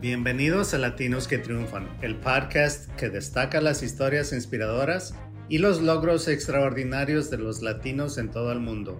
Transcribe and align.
Bienvenidos 0.00 0.72
a 0.72 0.78
Latinos 0.78 1.28
que 1.28 1.36
Triunfan, 1.36 1.86
el 2.00 2.16
podcast 2.16 2.88
que 2.94 3.10
destaca 3.10 3.60
las 3.60 3.82
historias 3.82 4.32
inspiradoras 4.32 5.14
y 5.50 5.58
los 5.58 5.82
logros 5.82 6.26
extraordinarios 6.26 7.28
de 7.28 7.36
los 7.36 7.60
latinos 7.60 8.16
en 8.16 8.30
todo 8.30 8.50
el 8.50 8.60
mundo. 8.60 8.98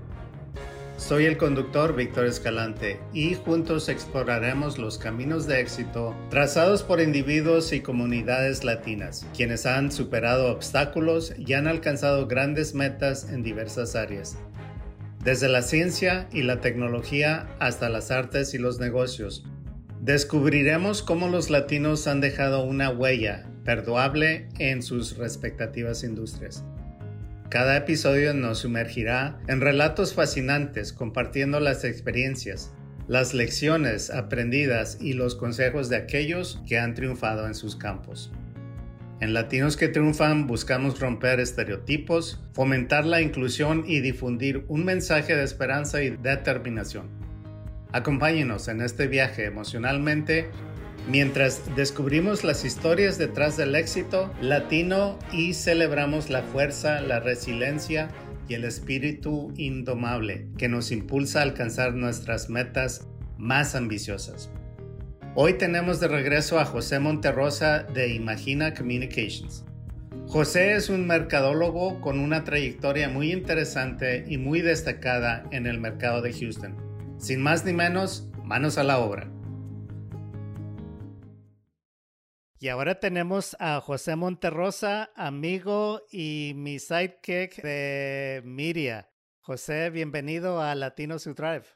Soy 0.99 1.25
el 1.25 1.39
conductor 1.39 1.97
Víctor 1.97 2.27
Escalante 2.27 3.01
y 3.15 3.33
juntos 3.33 3.89
exploraremos 3.89 4.77
los 4.77 4.99
caminos 4.99 5.47
de 5.47 5.63
éxito 5.63 6.15
trazados 6.29 6.83
por 6.83 7.01
individuos 7.01 7.73
y 7.73 7.81
comunidades 7.81 8.63
latinas, 8.63 9.27
quienes 9.35 9.65
han 9.65 9.91
superado 9.93 10.53
obstáculos 10.53 11.33
y 11.39 11.55
han 11.55 11.67
alcanzado 11.67 12.27
grandes 12.27 12.75
metas 12.75 13.31
en 13.31 13.43
diversas 13.43 13.97
áreas. 13.97 14.37
Desde 15.25 15.49
la 15.49 15.63
ciencia 15.63 16.29
y 16.31 16.43
la 16.43 16.61
tecnología 16.61 17.49
hasta 17.59 17.89
las 17.89 18.11
artes 18.11 18.53
y 18.53 18.59
los 18.59 18.81
negocios, 18.81 19.47
descubriremos 20.01 21.03
cómo 21.03 21.29
los 21.29 21.51
latinos 21.51 22.07
han 22.07 22.21
dejado 22.21 22.65
una 22.65 22.91
huella 22.91 23.47
perdurable 23.65 24.49
en 24.59 24.83
sus 24.83 25.17
respectivas 25.19 26.03
industrias. 26.03 26.65
Cada 27.51 27.77
episodio 27.77 28.33
nos 28.33 28.61
sumergirá 28.61 29.39
en 29.49 29.61
relatos 29.61 30.15
fascinantes 30.15 30.93
compartiendo 30.93 31.61
las 31.61 31.85
experiencias, 31.85 32.73
las 33.09 33.35
lecciones 33.35 34.11
aprendidas 34.11 34.99
y 35.01 35.13
los 35.15 35.35
consejos 35.35 35.89
de 35.89 35.97
aquellos 35.97 36.63
que 36.67 36.79
han 36.79 36.95
triunfado 36.95 37.47
en 37.47 37.55
sus 37.55 37.77
campos. 37.77 38.33
En 39.21 39.35
Latinos 39.35 39.77
que 39.77 39.89
Triunfan 39.89 40.47
buscamos 40.47 40.99
romper 40.99 41.41
estereotipos, 41.41 42.41
fomentar 42.55 43.05
la 43.05 43.21
inclusión 43.21 43.85
y 43.87 44.01
difundir 44.01 44.65
un 44.69 44.85
mensaje 44.87 45.37
de 45.37 45.45
esperanza 45.45 46.03
y 46.03 46.11
determinación. 46.11 47.20
Acompáñenos 47.93 48.69
en 48.69 48.83
este 48.83 49.09
viaje 49.09 49.47
emocionalmente 49.47 50.49
mientras 51.09 51.75
descubrimos 51.75 52.45
las 52.45 52.65
historias 52.65 53.19
detrás 53.19 53.57
del 53.57 53.75
éxito 53.75 54.33
latino 54.41 55.19
y 55.33 55.55
celebramos 55.55 56.31
la 56.31 56.43
fuerza, 56.43 57.01
la 57.01 57.19
resiliencia 57.19 58.09
y 58.49 58.55
el 58.55 58.65
espíritu 58.65 59.53
indomable 59.57 60.47
que 60.57 60.69
nos 60.69 60.93
impulsa 60.93 61.41
a 61.41 61.43
alcanzar 61.43 61.95
nuestras 61.95 62.49
metas 62.49 63.09
más 63.39 63.75
ambiciosas. 63.75 64.51
Hoy 65.35 65.55
tenemos 65.55 66.01
de 66.01 66.09
regreso 66.09 66.59
a 66.59 66.65
José 66.65 66.99
Monterrosa 66.99 67.85
de 67.85 68.15
Imagina 68.15 68.75
Communications. 68.75 69.65
José 70.27 70.75
es 70.75 70.91
un 70.91 71.07
mercadólogo 71.07 72.01
con 72.01 72.21
una 72.21 72.45
trayectoria 72.45 73.09
muy 73.09 73.33
interesante 73.33 74.25
y 74.29 74.39
muy 74.39 74.61
destacada 74.61 75.45
en 75.51 75.67
el 75.67 75.81
mercado 75.81 76.23
de 76.23 76.33
Houston. 76.33 76.90
Sin 77.21 77.43
más 77.43 77.67
ni 77.67 77.75
menos, 77.75 78.33
manos 78.47 78.79
a 78.79 78.83
la 78.83 78.99
obra. 78.99 79.31
Y 82.59 82.69
ahora 82.69 82.99
tenemos 82.99 83.55
a 83.61 83.83
José 83.83 84.17
Monterrosa, 84.17 85.11
amigo 85.15 86.01
y 86.11 86.53
mi 86.57 86.79
sidekick 86.79 87.61
de 87.63 88.41
Miria. 88.47 89.11
José, 89.43 89.91
bienvenido 89.91 90.63
a 90.63 90.75
Latino 90.75 91.19
Su 91.19 91.35
Drive. 91.35 91.67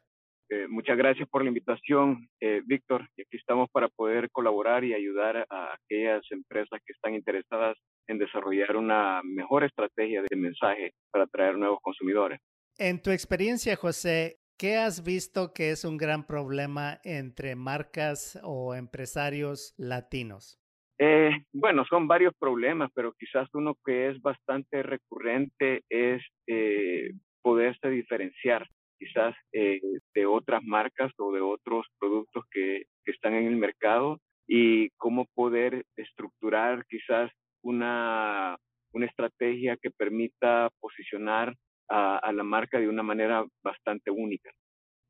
Eh, 0.49 0.67
muchas 0.67 0.97
gracias 0.97 1.29
por 1.29 1.43
la 1.43 1.49
invitación, 1.49 2.27
eh, 2.41 2.63
Víctor. 2.65 3.03
Aquí 3.03 3.37
estamos 3.37 3.69
para 3.71 3.89
poder 3.89 4.31
colaborar 4.31 4.83
y 4.83 4.95
ayudar 4.95 5.47
a 5.51 5.75
aquellas 5.75 6.23
empresas 6.31 6.81
que 6.87 6.95
están 6.95 7.15
interesadas 7.15 7.77
en 8.07 8.17
desarrollar 8.17 8.79
una 8.79 9.21
mejor 9.23 9.65
estrategia 9.65 10.23
de 10.23 10.37
mensaje 10.37 10.95
para 11.11 11.25
atraer 11.25 11.59
nuevos 11.59 11.81
consumidores. 11.83 12.41
En 12.79 13.01
tu 13.01 13.11
experiencia, 13.11 13.77
José, 13.77 14.39
¿qué 14.59 14.77
has 14.77 15.05
visto 15.05 15.53
que 15.53 15.71
es 15.71 15.85
un 15.85 15.97
gran 15.97 16.27
problema 16.27 17.01
entre 17.05 17.57
marcas 17.57 18.39
o 18.43 18.75
empresarios 18.75 19.75
latinos? 19.77 20.59
Eh, 20.99 21.31
bueno, 21.53 21.85
son 21.85 22.07
varios 22.07 22.35
problemas, 22.39 22.91
pero 22.95 23.13
quizás 23.15 23.49
uno 23.53 23.77
que 23.85 24.11
es 24.11 24.23
bastante 24.23 24.83
recurrente 24.83 25.83
es 25.89 26.23
eh, 26.47 27.11
poderse 27.43 27.91
diferenciar 27.91 28.67
quizás 28.99 29.35
eh, 29.53 29.81
de 30.15 30.27
otras 30.27 30.63
marcas 30.63 31.13
o 31.19 31.33
de 31.33 31.41
otros 31.41 31.87
productos 31.99 32.45
que, 32.51 32.85
que, 33.05 33.11
están 33.11 33.35
en 33.35 33.47
el 33.47 33.57
mercado 33.57 34.21
y 34.47 34.91
cómo 34.91 35.27
poder 35.35 35.85
estructurar 35.97 36.87
quizás 36.87 37.31
una, 37.63 38.57
una 38.93 39.07
estrategia 39.07 39.77
que 39.77 39.91
permita 39.91 40.71
posicionar 40.81 41.55
a, 41.89 42.19
a 42.19 42.33
la 42.33 42.45
marca 42.45 42.79
de 42.79 42.89
una 42.89 43.03
manera 43.03 43.45
bastante 43.63 44.11
única. 44.11 44.51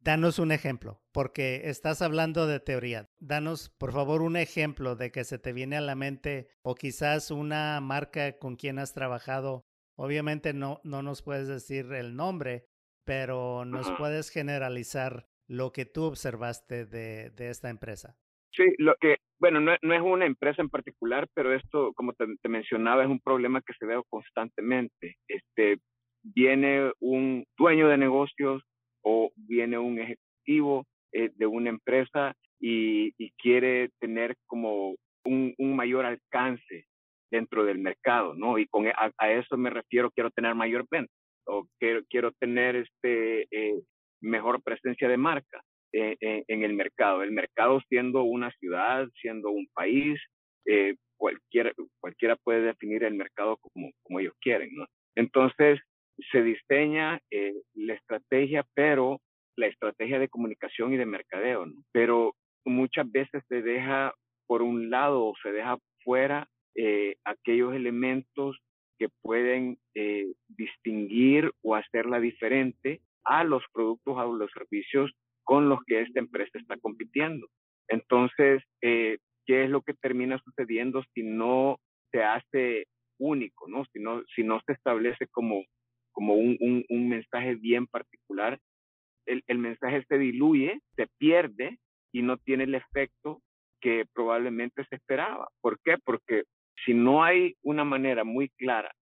Danos 0.05 0.39
un 0.39 0.53
ejemplo, 0.53 1.01
porque 1.13 1.63
estás 1.65 2.03
hablando 2.03 2.47
de 2.47 2.61
teoría. 2.61 3.09
Danos, 3.21 3.71
por 3.79 3.93
favor, 3.93 4.21
un 4.21 4.37
ejemplo 4.37 4.97
de 4.97 5.11
que 5.11 5.25
se 5.25 5.39
te 5.39 5.55
viene 5.55 5.79
a 5.79 5.81
la 5.81 5.95
mente 5.95 6.49
o 6.63 6.75
quizás 6.75 7.31
una 7.31 7.81
marca 7.81 8.39
con 8.39 8.57
quien 8.57 8.79
has 8.79 8.93
trabajado. 8.93 9.65
Obviamente 9.97 10.53
no, 10.53 10.83
no 10.85 11.03
nos 11.03 11.23
puedes 11.23 11.49
decir 11.49 11.91
el 11.95 12.17
nombre, 12.17 12.67
pero 13.07 13.65
nos 13.65 13.91
puedes 13.93 14.29
generalizar 14.31 15.27
lo 15.49 15.73
que 15.73 15.87
tú 15.87 16.05
observaste 16.05 16.85
de, 16.85 17.31
de, 17.31 17.49
esta 17.49 17.71
empresa. 17.71 18.15
Sí, 18.51 18.65
lo 18.77 18.97
que, 19.01 19.17
bueno, 19.41 19.59
no, 19.61 19.73
no, 19.81 19.95
es 19.95 20.03
una 20.03 20.27
empresa 20.27 20.61
en 20.61 20.69
particular, 20.69 21.29
pero 21.33 21.55
esto, 21.55 21.95
como 21.95 22.13
te, 22.13 22.27
te 22.43 22.49
mencionaba, 22.51 23.05
es 23.05 23.09
un 23.09 23.21
problema 23.21 23.63
que 23.63 23.73
se 23.79 23.87
ve 23.87 23.99
constantemente. 24.11 25.17
Este, 25.29 25.79
viene 26.25 26.91
un 27.01 27.45
dueño 27.57 27.89
de 27.89 27.99
negocios 27.99 28.63
o 29.03 29.31
viene 29.37 29.79
un 29.79 29.99
ejecutivo 29.99 30.87
eh, 31.13 31.31
de 31.37 31.47
una 31.47 31.71
empresa 31.71 32.35
y, 32.61 33.13
quiere 33.37 33.91
tener 34.01 34.37
como 34.47 34.95
un, 35.25 35.55
mayor 35.59 36.07
alcance 36.07 36.87
dentro 37.31 37.65
del 37.65 37.79
mercado, 37.79 38.35
¿no? 38.35 38.59
Y 38.59 38.67
con 38.69 38.87
a, 38.87 39.31
eso 39.31 39.59
me 39.59 39.69
refiero, 39.69 40.11
quiero 40.11 40.31
tener 40.31 40.55
mayor 40.55 40.87
venta 40.91 41.13
o 41.47 41.67
quiero, 41.79 42.01
quiero 42.09 42.33
tener 42.33 42.77
este 42.77 43.43
eh, 43.51 43.83
mejor 44.23 44.63
presencia 44.63 45.09
de 45.09 45.19
marca 45.19 45.63
eh, 45.93 46.17
en 46.21 46.63
el 46.63 46.73
mercado. 46.73 47.23
El 47.23 47.33
mercado 47.33 47.83
siendo 47.91 48.23
una 48.23 48.51
ciudad, 48.53 49.07
siendo 49.21 49.51
un 49.51 49.67
país, 49.75 50.19
cualquiera, 51.19 51.71
cualquiera 52.01 52.37
puede 52.37 52.63
definir 52.63 53.05
el 53.05 53.15
mercado 53.15 53.59
como, 53.59 53.91
como 54.03 54.21
ellos 54.21 54.35
quieren, 54.41 54.71
¿no? 54.75 54.87
Entonces, 55.15 55.81
se 56.31 56.43
diseña 56.43 57.21
eh, 57.31 57.55
la 57.75 57.95
estrategia, 57.95 58.65
pero 58.75 59.21
la 59.57 59.67
estrategia 59.67 60.19
de 60.19 60.29
comunicación 60.29 60.93
y 60.93 60.97
de 60.97 61.07
mercadeo, 61.07 61.67
¿no? 61.67 61.75
pero 61.93 62.35
muchas 62.65 63.11
veces 63.11 63.43
se 63.49 63.63
deja 63.63 64.13
por 64.47 64.63
un 64.63 64.91
lado 64.91 65.25
o 65.25 65.35
se 65.43 65.53
deja 65.53 65.79
fuera 66.03 66.49
eh, 66.75 67.17
aquellos 67.25 67.75
elementos 67.75 68.59
que 68.99 69.09
pueden 69.23 69.79
eh, 69.95 70.33
distinguir 70.49 71.53
o 71.63 71.75
hacerla 71.75 72.21
diferente 72.21 73.01
a 73.25 73.45
los 73.45 73.63
productos 73.73 74.17
o 74.17 74.35
los 74.35 74.51
servicios 74.53 75.13
con 75.45 75.69
los 75.69 75.81
que 75.87 76.01
esta 76.01 76.21
empresa 76.21 76.59
está 76.59 76.77
compitiendo. 76.79 77.49
Entonces, 77.89 78.63
¿qué 78.81 79.19
es 79.47 79.69
lo 79.69 79.83
que 79.83 79.95
termina 79.95 80.39
sucediendo 80.39 81.03
si 81.15 81.23
no 81.23 81.79
se 82.11 82.23
hace 82.23 82.87
único, 83.19 83.69
¿no? 83.69 83.85
Si, 83.93 84.01
no, 84.01 84.23
si 84.35 84.43
no 84.43 84.61
se 84.67 84.73
establece 84.73 85.27
como 85.29 85.65
como 86.15 86.35
un, 86.35 86.57
un, 86.89 87.09
mensaje 87.09 87.57
bien 87.57 87.87
particular, 87.87 88.59
el, 89.27 89.43
el, 89.47 89.59
mensaje 89.59 90.05
se 90.09 90.17
diluye, 90.17 90.81
se 90.97 91.07
pierde 91.19 91.79
y 92.13 92.23
no 92.23 92.39
tiene 92.39 92.65
el 92.65 92.75
efecto 92.75 93.43
que 93.81 94.07
probablemente 94.15 94.87
se 94.89 94.97
esperaba. 94.97 95.49
¿Por 95.61 95.79
qué? 95.81 95.97
Porque 96.03 96.45
si 96.85 96.95
no 96.95 97.23
hay 97.23 97.55
una 97.63 97.85
manera 97.85 98.25
muy 98.25 98.49
clara 98.51 98.93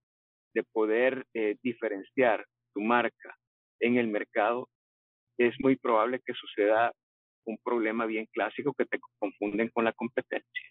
de 0.54 0.62
poder 0.64 1.24
eh, 1.34 1.56
diferenciar 1.62 2.44
tu 2.74 2.80
marca 2.80 3.36
en 3.80 3.96
el 3.96 4.08
mercado, 4.08 4.68
es 5.38 5.54
muy 5.60 5.76
probable 5.76 6.20
que 6.24 6.34
suceda 6.34 6.92
un 7.44 7.58
problema 7.64 8.06
bien 8.06 8.26
clásico 8.32 8.74
que 8.74 8.86
te 8.86 8.98
confunden 9.18 9.68
con 9.70 9.84
la 9.84 9.92
competencia. 9.92 10.68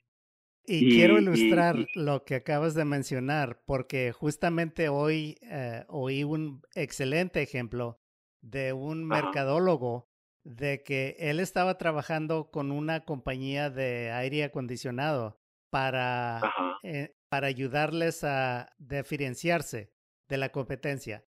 Y, 0.66 0.92
quiero 0.92 1.18
ilustrar 1.18 1.88
lo 1.96 2.24
que 2.24 2.36
acabas 2.36 2.76
de 2.76 2.86
mencionar, 2.86 3.62
porque 3.66 4.12
justamente 4.12 4.90
hoy 4.90 5.38
eh, 5.42 5.86
oí 5.88 6.24
un 6.24 6.62
excelente 6.76 7.42
ejemplo 7.42 7.98
de 8.42 8.74
un 8.74 9.06
mercadólogo 9.06 10.08
de 10.44 10.84
que 10.84 11.16
él 11.20 11.40
estaba 11.40 11.78
trabajando 11.78 12.52
con 12.52 12.72
una 12.72 13.06
compañía 13.06 13.70
de 13.70 14.12
aire 14.12 14.44
acondicionado 14.44 15.40
para, 15.72 16.42
eh, 16.84 17.16
para 17.30 17.48
ayudarles 17.48 18.24
a 18.24 18.74
diferenciarse 18.78 19.92
de 20.30 20.38
la 20.38 20.50
competencia. 20.50 21.26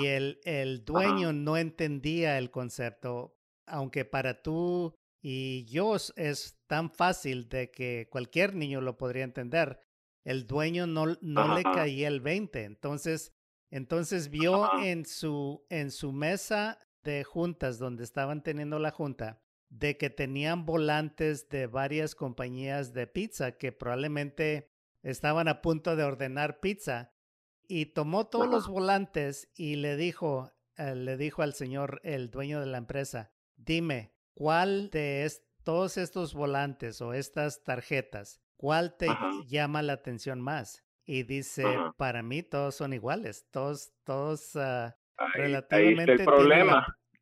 Y 0.00 0.06
el, 0.06 0.40
el 0.44 0.84
dueño 0.84 1.34
no 1.34 1.58
entendía 1.58 2.38
el 2.38 2.50
concepto, 2.50 3.36
aunque 3.66 4.06
para 4.06 4.42
tú 4.42 4.94
y 5.20 5.64
yo 5.64 5.96
es 5.96 6.58
tan 6.66 6.90
fácil 6.90 7.48
de 7.48 7.70
que 7.70 8.08
cualquier 8.10 8.54
niño 8.54 8.80
lo 8.80 8.96
podría 8.96 9.24
entender. 9.24 9.80
El 10.24 10.46
dueño 10.46 10.86
no, 10.86 11.16
no 11.20 11.56
le 11.56 11.62
caía 11.62 12.08
el 12.08 12.20
20. 12.20 12.64
Entonces, 12.64 13.32
entonces 13.70 14.28
vio 14.28 14.70
en 14.82 15.04
su, 15.04 15.64
en 15.70 15.90
su 15.90 16.12
mesa 16.12 16.78
de 17.02 17.24
juntas 17.24 17.78
donde 17.78 18.04
estaban 18.04 18.42
teniendo 18.42 18.78
la 18.78 18.90
junta, 18.90 19.40
de 19.70 19.96
que 19.96 20.10
tenían 20.10 20.66
volantes 20.66 21.48
de 21.48 21.66
varias 21.66 22.14
compañías 22.14 22.92
de 22.92 23.06
pizza 23.06 23.52
que 23.52 23.72
probablemente 23.72 24.70
estaban 25.02 25.48
a 25.48 25.60
punto 25.62 25.96
de 25.96 26.04
ordenar 26.04 26.60
pizza 26.60 27.12
y 27.66 27.86
tomó 27.86 28.26
todos 28.26 28.48
los 28.48 28.68
volantes 28.68 29.50
y 29.54 29.76
le 29.76 29.96
dijo, 29.96 30.52
eh, 30.76 30.94
le 30.94 31.16
dijo 31.16 31.42
al 31.42 31.54
señor, 31.54 32.00
el 32.02 32.30
dueño 32.30 32.60
de 32.60 32.66
la 32.66 32.78
empresa, 32.78 33.30
dime, 33.56 34.12
¿cuál 34.38 34.88
de 34.90 35.28
todos 35.64 35.98
estos 35.98 36.32
volantes 36.32 37.00
o 37.00 37.12
estas 37.12 37.64
tarjetas, 37.64 38.40
cuál 38.56 38.96
te 38.96 39.08
llama 39.48 39.82
la 39.82 39.94
atención 39.94 40.40
más? 40.40 40.84
Y 41.04 41.24
dice, 41.24 41.64
para 41.96 42.22
mí 42.22 42.44
todos 42.44 42.76
son 42.76 42.92
iguales, 42.92 43.48
todos, 43.50 43.92
todos 44.04 44.54
uh, 44.54 44.92
relativamente 45.34 46.24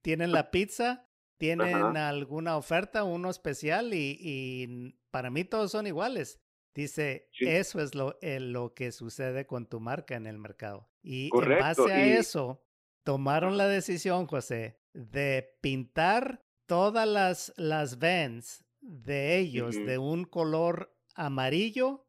tienen, 0.02 0.30
la, 0.30 0.50
pizza, 0.50 1.08
tienen 1.38 1.96
alguna 1.96 2.58
oferta, 2.58 3.04
uno 3.04 3.30
especial 3.30 3.94
y, 3.94 4.94
para 5.10 5.30
mí 5.30 5.44
todos 5.44 5.72
son 5.72 5.86
iguales. 5.86 6.42
Dice, 6.74 7.30
eso 7.40 7.80
es 7.80 7.94
lo, 7.94 8.18
eh, 8.20 8.40
lo 8.40 8.74
que 8.74 8.92
sucede 8.92 9.46
con 9.46 9.66
tu 9.66 9.80
marca 9.80 10.16
en 10.16 10.26
el 10.26 10.36
mercado. 10.36 10.90
Y 11.02 11.30
en 11.32 11.58
base 11.58 11.90
a 11.90 12.06
eso, 12.18 12.62
tomaron 13.04 13.56
la 13.56 13.68
decisión, 13.68 14.26
José, 14.26 14.78
de 14.92 15.56
pintar 15.62 16.45
todas 16.66 17.08
las, 17.08 17.52
las 17.56 17.98
vans 17.98 18.64
de 18.80 19.38
ellos 19.38 19.74
de 19.74 19.98
un 19.98 20.24
color 20.24 20.94
amarillo 21.14 22.06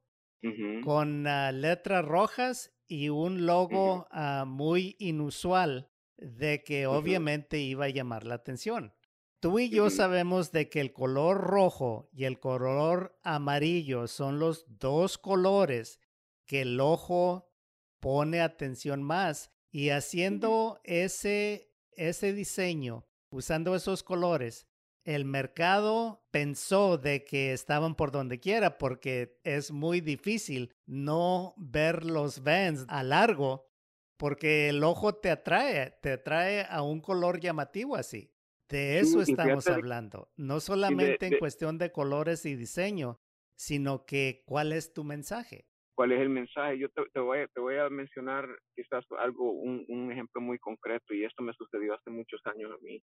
con 0.83 1.25
ah, 1.27 1.51
letras 1.51 2.06
rojas 2.06 2.71
y 2.88 3.09
un 3.09 3.45
logo 3.45 4.07
ah, 4.12 4.45
muy 4.48 4.95
inusual 5.00 5.89
de 6.18 6.63
que 6.63 6.88
obviamente 6.88 7.59
iba 7.59 7.86
a 7.86 7.89
llamar 7.89 8.25
la 8.25 8.36
atención. 8.36 8.94
Tú 9.39 9.59
y 9.59 9.69
yo 9.69 9.89
sabemos 9.89 10.51
de 10.51 10.68
que 10.69 10.81
el 10.81 10.94
color 10.94 11.38
rojo 11.38 12.09
y 12.12 12.25
el 12.25 12.39
color 12.39 13.19
amarillo 13.24 14.07
son 14.07 14.39
los 14.39 14.65
dos 14.68 15.18
colores 15.18 16.00
que 16.45 16.62
el 16.62 16.80
ojo 16.80 17.51
pone 18.00 18.42
atención 18.42 19.04
más 19.04 19.51
y 19.69 19.89
haciendo 19.89 20.80
ese, 20.83 21.71
ese 21.92 22.33
diseño, 22.33 23.06
usando 23.37 23.75
esos 23.75 24.03
colores, 24.03 24.67
el 25.05 25.23
mercado 25.23 26.25
pensó 26.31 26.97
de 26.97 27.23
que 27.23 27.53
estaban 27.53 27.95
por 27.95 28.11
donde 28.11 28.39
quiera 28.39 28.77
porque 28.77 29.39
es 29.43 29.71
muy 29.71 30.01
difícil 30.01 30.73
no 30.85 31.53
ver 31.55 32.03
los 32.03 32.43
vans 32.43 32.85
a 32.89 33.03
largo 33.03 33.67
porque 34.17 34.69
el 34.69 34.83
ojo 34.83 35.13
te 35.13 35.29
atrae, 35.29 35.91
te 36.01 36.13
atrae 36.13 36.65
a 36.67 36.81
un 36.81 36.99
color 36.99 37.39
llamativo 37.39 37.95
así. 37.95 38.33
De 38.69 38.99
eso 38.99 39.21
estamos 39.21 39.67
hablando, 39.67 40.29
no 40.35 40.59
solamente 40.59 41.27
en 41.27 41.37
cuestión 41.37 41.77
de 41.77 41.91
colores 41.91 42.45
y 42.45 42.55
diseño, 42.55 43.21
sino 43.55 44.05
que 44.05 44.43
cuál 44.45 44.73
es 44.73 44.91
tu 44.93 45.05
mensaje. 45.05 45.67
¿Cuál 45.95 46.11
es 46.11 46.19
el 46.19 46.29
mensaje? 46.29 46.77
Yo 46.77 46.89
te, 46.89 47.19
voy, 47.19 47.39
te 47.53 47.61
voy, 47.61 47.77
a 47.77 47.89
mencionar 47.89 48.45
quizás 48.75 49.05
algo, 49.19 49.51
un, 49.51 49.85
un, 49.87 50.11
ejemplo 50.11 50.41
muy 50.41 50.59
concreto 50.59 51.13
y 51.13 51.23
esto 51.23 51.41
me 51.41 51.53
sucedió 51.53 51.93
hace 51.93 52.09
muchos 52.09 52.41
años 52.45 52.71
a 52.71 52.83
mí 52.83 53.01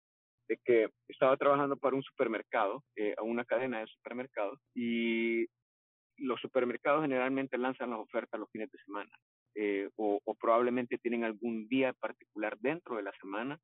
de 0.51 0.59
que 0.65 0.89
estaba 1.07 1.37
trabajando 1.37 1.77
para 1.77 1.95
un 1.95 2.03
supermercado, 2.03 2.83
eh, 2.97 3.15
a 3.17 3.23
una 3.23 3.45
cadena 3.45 3.79
de 3.79 3.87
supermercados, 3.87 4.59
y 4.75 5.45
los 6.17 6.41
supermercados 6.41 7.03
generalmente 7.03 7.57
lanzan 7.57 7.91
las 7.91 7.99
ofertas 7.99 8.37
los 8.37 8.51
fines 8.51 8.69
de 8.69 8.77
semana, 8.79 9.11
eh, 9.55 9.89
o, 9.95 10.19
probablemente 10.39 10.97
tienen 10.97 11.23
algún 11.23 11.67
día 11.69 11.93
particular 11.93 12.57
dentro 12.59 12.97
de 12.97 13.03
la 13.03 13.13
semana, 13.21 13.57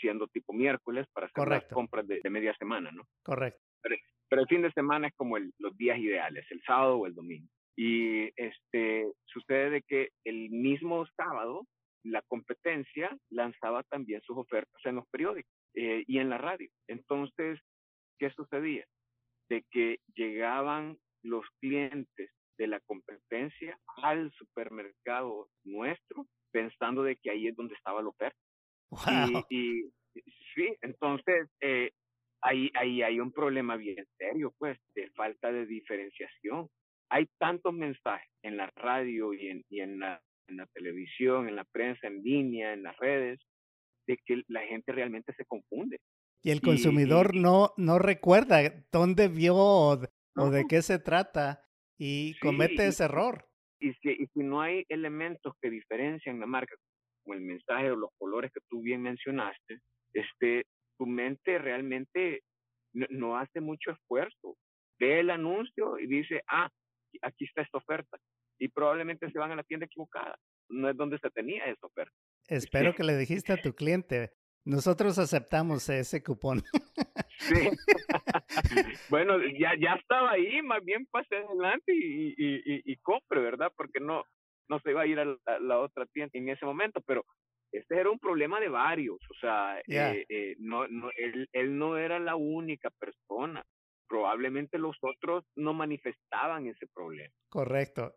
siendo 0.00 0.28
tipo 0.28 0.52
miércoles, 0.52 1.06
para 1.12 1.26
hacer 1.26 1.48
las 1.48 1.64
compras 1.72 2.06
de, 2.06 2.20
media 2.30 2.54
semana, 2.56 2.92
¿no? 2.92 3.02
Correcto. 3.24 3.60
Pero, 3.82 4.42
el 4.42 4.46
fin 4.46 4.62
de 4.62 4.70
semana 4.72 5.08
es 5.08 5.14
como 5.16 5.38
los 5.38 5.76
días 5.76 5.98
ideales, 5.98 6.46
el 6.50 6.62
sábado 6.62 6.98
o 6.98 7.06
el 7.06 7.14
domingo. 7.14 7.48
Y 7.76 8.30
este, 8.36 9.10
sucede 9.24 9.70
de 9.70 9.82
que 9.82 10.10
el 10.24 10.50
mismo 10.50 11.04
sábado 11.16 11.66
la 12.04 12.22
competencia 12.28 13.16
lanzaba 13.30 13.82
también 13.84 14.20
sus 14.22 14.36
ofertas 14.36 14.80
en 14.84 14.96
los 14.96 15.06
periódicos. 15.08 15.57
Eh, 15.74 16.04
y 16.06 16.18
en 16.18 16.30
la 16.30 16.38
radio. 16.38 16.68
Entonces, 16.88 17.60
¿qué 18.18 18.30
sucedía? 18.30 18.84
De 19.48 19.64
que 19.70 20.00
llegaban 20.14 20.98
los 21.22 21.44
clientes 21.60 22.30
de 22.58 22.66
la 22.66 22.80
competencia 22.80 23.78
al 24.02 24.32
supermercado 24.32 25.48
nuestro 25.64 26.26
pensando 26.50 27.02
de 27.02 27.16
que 27.16 27.30
ahí 27.30 27.46
es 27.46 27.56
donde 27.56 27.74
estaba 27.74 28.02
la 28.02 28.08
oferta. 28.08 28.38
Y, 29.50 29.84
sí, 30.54 30.74
entonces 30.80 31.48
eh, 31.60 31.92
ahí, 32.42 32.70
ahí 32.74 33.02
hay 33.02 33.20
un 33.20 33.32
problema 33.32 33.76
bien 33.76 34.04
serio, 34.16 34.54
pues, 34.58 34.78
de 34.94 35.10
falta 35.10 35.52
de 35.52 35.66
diferenciación. 35.66 36.68
Hay 37.10 37.28
tantos 37.38 37.72
mensajes 37.72 38.28
en 38.42 38.56
la 38.56 38.70
radio 38.76 39.32
y 39.32 39.48
en, 39.48 39.64
y 39.68 39.80
en, 39.80 40.00
la, 40.00 40.20
en 40.48 40.56
la 40.56 40.66
televisión, 40.66 41.48
en 41.48 41.56
la 41.56 41.64
prensa, 41.64 42.06
en 42.06 42.22
línea, 42.22 42.72
en 42.72 42.82
las 42.82 42.96
redes, 42.96 43.40
de 44.08 44.18
que 44.24 44.42
la 44.48 44.62
gente 44.62 44.90
realmente 44.90 45.32
se 45.34 45.44
confunde. 45.44 46.00
Y 46.42 46.50
el 46.50 46.60
consumidor 46.60 47.34
no, 47.36 47.72
no 47.76 47.98
recuerda 47.98 48.58
dónde 48.90 49.28
vio 49.28 49.54
o, 49.54 49.96
de 49.96 50.64
qué 50.68 50.82
se 50.82 50.98
trata 50.98 51.62
y 51.98 52.38
comete 52.40 52.86
ese 52.86 53.04
error. 53.04 53.44
Y 53.80 53.92
si, 53.94 54.10
y 54.10 54.26
si 54.32 54.40
no 54.40 54.60
hay 54.60 54.84
elementos 54.88 55.52
que 55.60 55.70
diferencian 55.70 56.40
la 56.40 56.46
marca, 56.46 56.74
como 57.22 57.34
el 57.34 57.42
mensaje 57.42 57.90
o 57.90 57.96
los 57.96 58.10
colores 58.18 58.50
que 58.52 58.60
tú 58.68 58.80
bien 58.80 59.02
mencionaste, 59.02 59.78
este, 60.14 60.64
tu 60.98 61.06
mente 61.06 61.58
realmente 61.58 62.40
no, 62.94 63.06
no 63.10 63.36
hace 63.36 63.60
mucho 63.60 63.90
esfuerzo. 63.90 64.56
Ve 64.98 65.20
el 65.20 65.30
anuncio 65.30 65.98
y 65.98 66.06
dice, 66.06 66.42
ah, 66.48 66.68
aquí 67.22 67.44
está 67.44 67.62
esta 67.62 67.78
oferta. 67.78 68.16
Y 68.58 68.68
probablemente 68.68 69.30
se 69.30 69.38
van 69.38 69.52
a 69.52 69.56
la 69.56 69.64
tienda 69.64 69.86
equivocada. 69.86 70.36
No 70.70 70.88
es 70.88 70.96
donde 70.96 71.18
se 71.18 71.30
tenía 71.30 71.64
esa 71.66 71.86
oferta. 71.86 72.14
Espero 72.48 72.94
que 72.94 73.04
le 73.04 73.16
dijiste 73.16 73.52
a 73.52 73.60
tu 73.60 73.74
cliente, 73.74 74.32
nosotros 74.64 75.18
aceptamos 75.18 75.88
ese 75.88 76.22
cupón. 76.22 76.62
Sí. 77.40 77.54
bueno, 79.10 79.38
ya, 79.56 79.70
ya 79.78 79.94
estaba 79.94 80.32
ahí, 80.32 80.60
más 80.60 80.84
bien 80.84 81.06
pase 81.06 81.36
adelante 81.36 81.94
y, 81.94 82.34
y, 82.36 82.82
y, 82.84 82.96
compre, 82.96 83.40
¿verdad? 83.40 83.70
Porque 83.76 84.00
no, 84.00 84.24
no 84.68 84.80
se 84.80 84.90
iba 84.90 85.02
a 85.02 85.06
ir 85.06 85.20
a 85.20 85.58
la, 85.60 85.78
otra 85.78 86.04
tienda 86.06 86.32
en 86.34 86.48
ese 86.48 86.66
momento, 86.66 87.00
pero 87.06 87.24
este 87.70 88.00
era 88.00 88.10
un 88.10 88.18
problema 88.18 88.58
de 88.58 88.68
varios, 88.68 89.18
o 89.30 89.34
sea, 89.40 89.78
eh, 89.86 90.26
eh, 90.28 90.56
no, 90.58 90.88
no, 90.88 91.10
él, 91.16 91.48
él 91.52 91.78
no 91.78 91.96
era 91.96 92.18
la 92.18 92.34
única 92.34 92.90
persona, 92.90 93.64
probablemente 94.08 94.76
los 94.76 94.96
otros 95.00 95.44
no 95.54 95.74
manifestaban 95.74 96.66
ese 96.66 96.88
problema. 96.92 97.32
Correcto. 97.48 98.14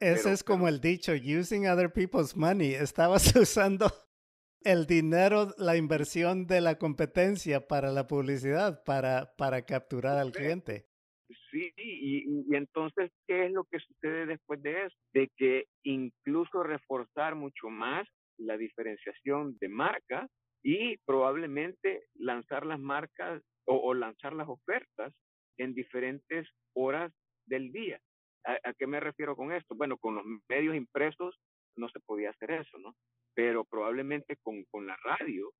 Ese 0.00 0.32
es 0.32 0.44
como 0.44 0.68
el 0.68 0.80
dicho, 0.80 1.12
using 1.12 1.66
other 1.66 1.90
people's 1.90 2.36
money. 2.36 2.74
Estabas 2.74 3.34
usando 3.36 3.86
el 4.62 4.86
dinero, 4.86 5.54
la 5.58 5.76
inversión 5.76 6.46
de 6.46 6.60
la 6.60 6.76
competencia 6.76 7.66
para 7.66 7.92
la 7.92 8.06
publicidad, 8.06 8.82
para, 8.84 9.34
para 9.36 9.62
capturar 9.62 10.18
al 10.18 10.32
cliente. 10.32 10.86
Sí, 11.50 11.72
y, 11.76 12.54
entonces, 12.54 13.10
¿qué 13.26 13.46
es 13.46 13.52
lo 13.52 13.64
que 13.64 13.78
sucede 13.78 14.26
después 14.26 14.62
de 14.62 14.86
eso? 14.86 14.96
De 15.14 15.30
que 15.36 15.66
incluso 15.84 16.62
reforzar 16.62 17.34
mucho 17.34 17.68
más 17.68 18.06
la 18.38 18.56
diferenciación 18.58 19.56
de 19.60 19.68
marca 19.68 20.28
y 20.62 20.98
probablemente 21.06 22.04
lanzar 22.14 22.66
las 22.66 22.80
marcas 22.80 23.42
o 23.64 23.94
lanzar 23.94 24.32
las 24.34 24.48
ofertas 24.48 25.12
en 25.58 25.74
diferentes 25.74 26.46
horas 26.74 27.12
del 27.46 27.72
día. 27.72 28.00
¿A, 28.46 28.72
qué 28.74 28.86
me 28.86 29.00
refiero 29.00 29.34
con 29.34 29.52
esto? 29.52 29.74
Bueno, 29.74 29.98
con 29.98 30.14
los 30.14 30.24
medios 30.48 30.76
impresos 30.76 31.36
no 31.76 31.88
se 31.88 32.00
podía 32.00 32.30
hacer 32.30 32.52
eso, 32.52 32.78
¿no? 32.78 32.94
Pero 33.34 33.64
probablemente 33.64 34.36
con, 34.42 34.64
con 34.70 34.86
la 34.86 34.96
radio 35.02 35.52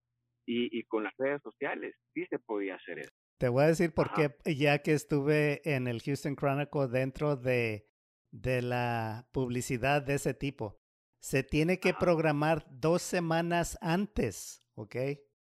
y, 0.46 0.78
y, 0.78 0.84
con 0.84 1.02
las 1.02 1.12
redes 1.18 1.42
sociales 1.42 1.96
sí 2.14 2.24
se 2.30 2.38
podía 2.38 2.76
hacer 2.76 3.00
eso. 3.00 3.10
Te 3.38 3.48
voy 3.48 3.64
a 3.64 3.68
decir 3.68 3.92
por 3.92 4.12
qué, 4.12 4.30
ya 4.54 4.78
que 4.78 4.92
estuve 4.92 5.60
en 5.68 5.88
el 5.88 6.00
Houston 6.00 6.36
Chronicle 6.36 6.86
dentro 6.86 7.36
de, 7.36 7.86
de 8.30 8.62
la 8.62 9.28
publicidad 9.32 10.02
de 10.02 10.14
ese 10.14 10.32
tipo. 10.32 10.80
Se 11.20 11.42
tiene 11.42 11.80
que 11.80 11.92
programar 11.92 12.66
dos 12.70 13.02
semanas 13.02 13.76
antes, 13.80 14.64
¿ok? 14.74 14.96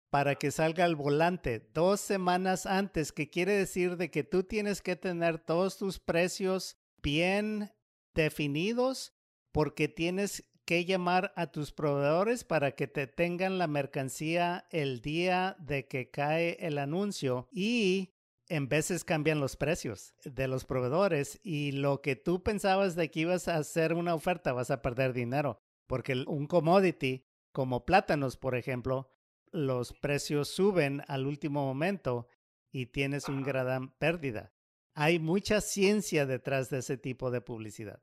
Para 0.10 0.36
que 0.36 0.52
salga 0.52 0.86
el 0.86 0.96
volante, 0.96 1.60
dos 1.74 2.02
semanas 2.02 2.66
antes, 2.66 3.14
que 3.14 3.30
quiere 3.30 3.54
decir 3.54 3.96
de 3.96 4.12
que 4.12 4.26
tú 4.26 4.44
tienes 4.44 4.82
que 4.82 4.98
tener 4.98 5.40
todos 5.40 5.78
tus 5.78 6.00
precios 6.00 6.81
bien 7.02 7.72
definidos 8.14 9.14
porque 9.52 9.88
tienes 9.88 10.50
que 10.66 10.86
llamar 10.86 11.34
a 11.36 11.48
tus 11.48 11.72
proveedores 11.72 12.44
para 12.44 12.72
que 12.72 12.88
te 12.88 13.08
tengan 13.08 13.58
la 13.58 13.68
mercancía 13.68 14.66
el 14.70 15.02
día 15.02 15.56
de 15.60 15.88
que 15.88 16.10
cae 16.10 16.58
el 16.60 16.78
anuncio 16.78 17.48
y 17.52 18.14
en 18.48 18.70
veces 18.70 19.04
cambian 19.04 19.40
los 19.40 19.56
precios 19.56 20.14
de 20.24 20.48
los 20.48 20.66
proveedores 20.66 21.40
y 21.44 21.72
lo 21.72 22.02
que 22.02 22.16
tú 22.16 22.44
pensabas 22.44 22.96
de 22.96 23.10
que 23.10 23.22
ibas 23.22 23.48
a 23.48 23.58
hacer 23.58 23.94
una 23.94 24.14
oferta 24.14 24.54
vas 24.54 24.72
a 24.72 24.82
perder 24.82 25.14
dinero 25.14 25.58
porque 25.88 26.24
un 26.28 26.48
commodity 26.48 27.26
como 27.52 27.86
plátanos 27.86 28.38
por 28.38 28.56
ejemplo 28.56 29.10
los 29.52 29.94
precios 29.94 30.48
suben 30.50 31.02
al 31.08 31.26
último 31.26 31.66
momento 31.66 32.28
y 32.72 32.88
tienes 32.88 33.28
una 33.28 33.46
gran 33.46 33.90
pérdida. 33.98 34.54
Hay 34.94 35.20
mucha 35.20 35.62
ciencia 35.62 36.26
detrás 36.26 36.70
de 36.70 36.80
ese 36.80 36.98
tipo 36.98 37.32
de 37.32 37.42
publicidad. 37.42 38.02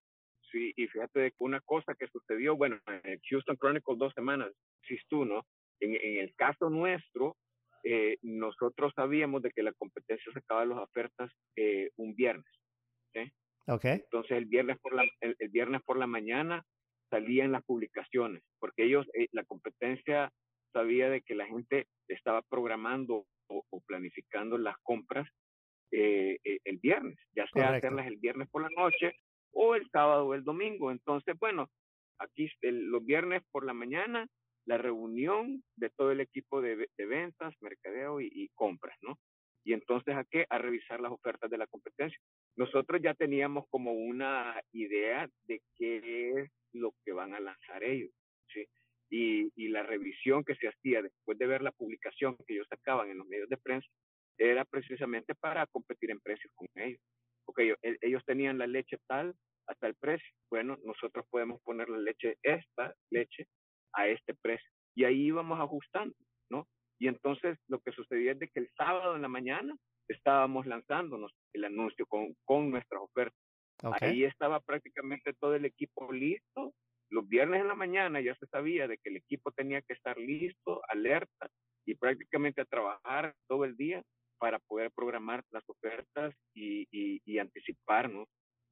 Sí, 0.50 0.72
y 0.76 0.86
fíjate 0.86 1.34
una 1.38 1.60
cosa 1.60 1.94
que 1.94 2.06
sucedió, 2.08 2.56
bueno, 2.56 2.78
en 3.04 3.20
Houston 3.28 3.56
Chronicle 3.56 3.96
dos 3.98 4.12
semanas, 4.14 4.50
si 4.86 4.96
tú, 5.08 5.24
¿no? 5.24 5.46
En, 5.80 5.94
el 6.18 6.34
caso 6.34 6.70
nuestro, 6.70 7.36
eh, 7.84 8.16
nosotros 8.22 8.92
sabíamos 8.96 9.42
de 9.42 9.50
que 9.50 9.62
la 9.62 9.72
competencia 9.72 10.32
sacaba 10.32 10.64
las 10.64 10.78
ofertas 10.78 11.30
eh, 11.56 11.90
un 11.96 12.14
viernes. 12.14 12.50
¿sí? 13.12 13.30
Okay. 13.66 13.92
Entonces 13.92 14.32
el 14.32 14.46
viernes 14.46 14.78
por 14.80 14.94
la 14.94 15.04
el, 15.20 15.36
viernes 15.50 15.82
por 15.84 15.98
la 15.98 16.06
mañana 16.06 16.64
salían 17.10 17.52
las 17.52 17.64
publicaciones, 17.64 18.42
porque 18.58 18.84
ellos 18.84 19.06
eh, 19.14 19.28
la 19.32 19.44
competencia 19.44 20.32
sabía 20.72 21.08
de 21.10 21.22
que 21.22 21.34
la 21.34 21.46
gente 21.46 21.86
estaba 22.08 22.42
programando 22.42 23.26
o, 23.50 23.64
planificando 23.86 24.58
las 24.58 24.76
compras 24.82 25.26
el 25.90 26.78
viernes, 26.78 27.18
ya 27.34 27.46
sea 27.52 27.70
hacerlas 27.70 28.06
el 28.06 28.16
viernes 28.16 28.48
por 28.50 28.62
la 28.62 28.70
noche 28.76 29.14
o 29.52 29.74
el 29.74 29.88
sábado 29.90 30.26
o 30.26 30.34
el 30.34 30.44
domingo. 30.44 30.90
Entonces, 30.90 31.36
bueno, 31.38 31.68
aquí 32.18 32.50
los 32.62 33.04
viernes 33.04 33.42
por 33.50 33.64
la 33.64 33.72
mañana, 33.72 34.26
la 34.66 34.78
reunión 34.78 35.62
de 35.76 35.90
todo 35.90 36.12
el 36.12 36.20
equipo 36.20 36.60
de, 36.60 36.88
ventas, 36.98 37.54
mercadeo 37.60 38.20
y, 38.20 38.50
compras, 38.54 38.96
¿no? 39.02 39.18
Y 39.64 39.72
entonces, 39.72 40.14
¿a 40.14 40.24
qué? 40.24 40.46
A 40.48 40.58
revisar 40.58 41.00
las 41.00 41.12
ofertas 41.12 41.50
de 41.50 41.58
la 41.58 41.66
competencia. 41.66 42.18
Nosotros 42.56 43.00
ya 43.02 43.14
teníamos 43.14 43.64
como 43.70 43.92
una 43.92 44.60
idea 44.72 45.28
de 45.46 45.60
qué 45.76 46.30
es 46.30 46.50
lo 46.72 46.92
que 47.04 47.12
van 47.12 47.34
a 47.34 47.40
lanzar 47.40 47.82
ellos, 47.82 48.10
¿sí? 48.52 48.66
Y, 49.10 49.50
y 49.56 49.68
la 49.68 49.82
revisión 49.82 50.44
que 50.44 50.54
se 50.56 50.68
hacía 50.68 51.02
después 51.02 51.38
de 51.38 51.46
ver 51.46 51.62
la 51.62 51.72
publicación 51.72 52.36
que 52.46 52.54
ellos 52.54 52.66
sacaban 52.68 53.10
en 53.10 53.18
los 53.18 53.26
medios 53.26 53.48
de 53.48 53.56
prensa 53.56 53.88
era 54.38 54.64
precisamente 54.64 55.34
para 55.34 55.66
competir 55.66 56.10
en 56.10 56.20
precios 56.20 56.52
con 56.54 56.68
ellos 56.76 57.00
porque 57.48 57.74
ellos, 58.02 58.22
tenían 58.26 58.58
la 58.58 58.66
leche 58.66 58.98
tal 59.06 59.34
hasta 59.66 59.86
el 59.86 59.94
precio. 59.94 60.28
Bueno, 60.50 60.76
nosotros 60.84 61.24
podemos 61.30 61.62
poner 61.62 61.88
la 61.88 61.96
leche, 61.96 62.36
esta 62.42 62.94
leche, 63.10 63.46
a 63.94 64.06
este 64.06 64.34
precio. 64.34 64.70
Y 64.94 65.04
ahí 65.04 65.28
íbamos 65.28 65.58
ajustando, 65.58 66.14
¿no? 66.50 66.68
Y 67.00 67.08
entonces 67.08 67.58
lo 67.68 67.80
que 67.80 67.92
sucedía 67.92 68.32
es 68.32 68.38
de 68.38 68.48
que 68.48 68.60
el 68.60 68.70
sábado 68.76 69.16
en 69.16 69.22
la 69.22 69.28
mañana 69.28 69.74
estábamos 70.08 70.66
lanzándonos 70.66 71.32
el 71.54 71.64
anuncio 71.64 72.04
con, 72.06 72.34
con 72.44 72.70
nuestras 72.70 73.00
ofertas. 73.00 73.40
Ahí 74.02 74.24
estaba 74.24 74.60
prácticamente 74.60 75.32
todo 75.40 75.54
el 75.54 75.64
equipo 75.64 76.12
listo. 76.12 76.74
Los 77.08 77.26
viernes 77.26 77.62
en 77.62 77.68
la 77.68 77.74
mañana 77.74 78.20
ya 78.20 78.34
se 78.34 78.46
sabía 78.48 78.86
de 78.86 78.98
que 78.98 79.08
el 79.08 79.16
equipo 79.16 79.52
tenía 79.52 79.80
que 79.80 79.94
estar 79.94 80.18
listo, 80.18 80.82
alerta 80.88 81.48
y 81.86 81.94
prácticamente 81.94 82.60
a 82.60 82.66
trabajar 82.66 83.34
todo 83.46 83.64
el 83.64 83.74
día 83.74 84.02
para 84.38 84.58
poder 84.60 84.90
programar 84.92 85.44
las 85.50 85.64
ofertas 85.68 86.34
y, 86.54 86.86
y, 86.90 87.38
anticiparnos 87.38 88.28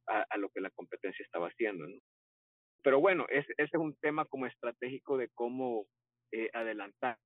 a, 0.07 0.37
lo 0.39 0.49
que 0.51 0.61
la 0.61 0.71
competencia 0.71 1.25
estaba 1.25 1.49
haciendo. 1.49 1.87
¿no? 1.87 1.99
Pero 2.83 3.01
bueno, 3.01 3.27
ese 3.29 3.53
es 3.59 3.71
un 3.75 3.95
tema 3.97 4.25
como 4.27 4.47
estratégico 4.47 5.17
de 5.17 5.29
cómo 5.35 5.87
eh, 6.33 6.49
adelantar. 6.53 7.19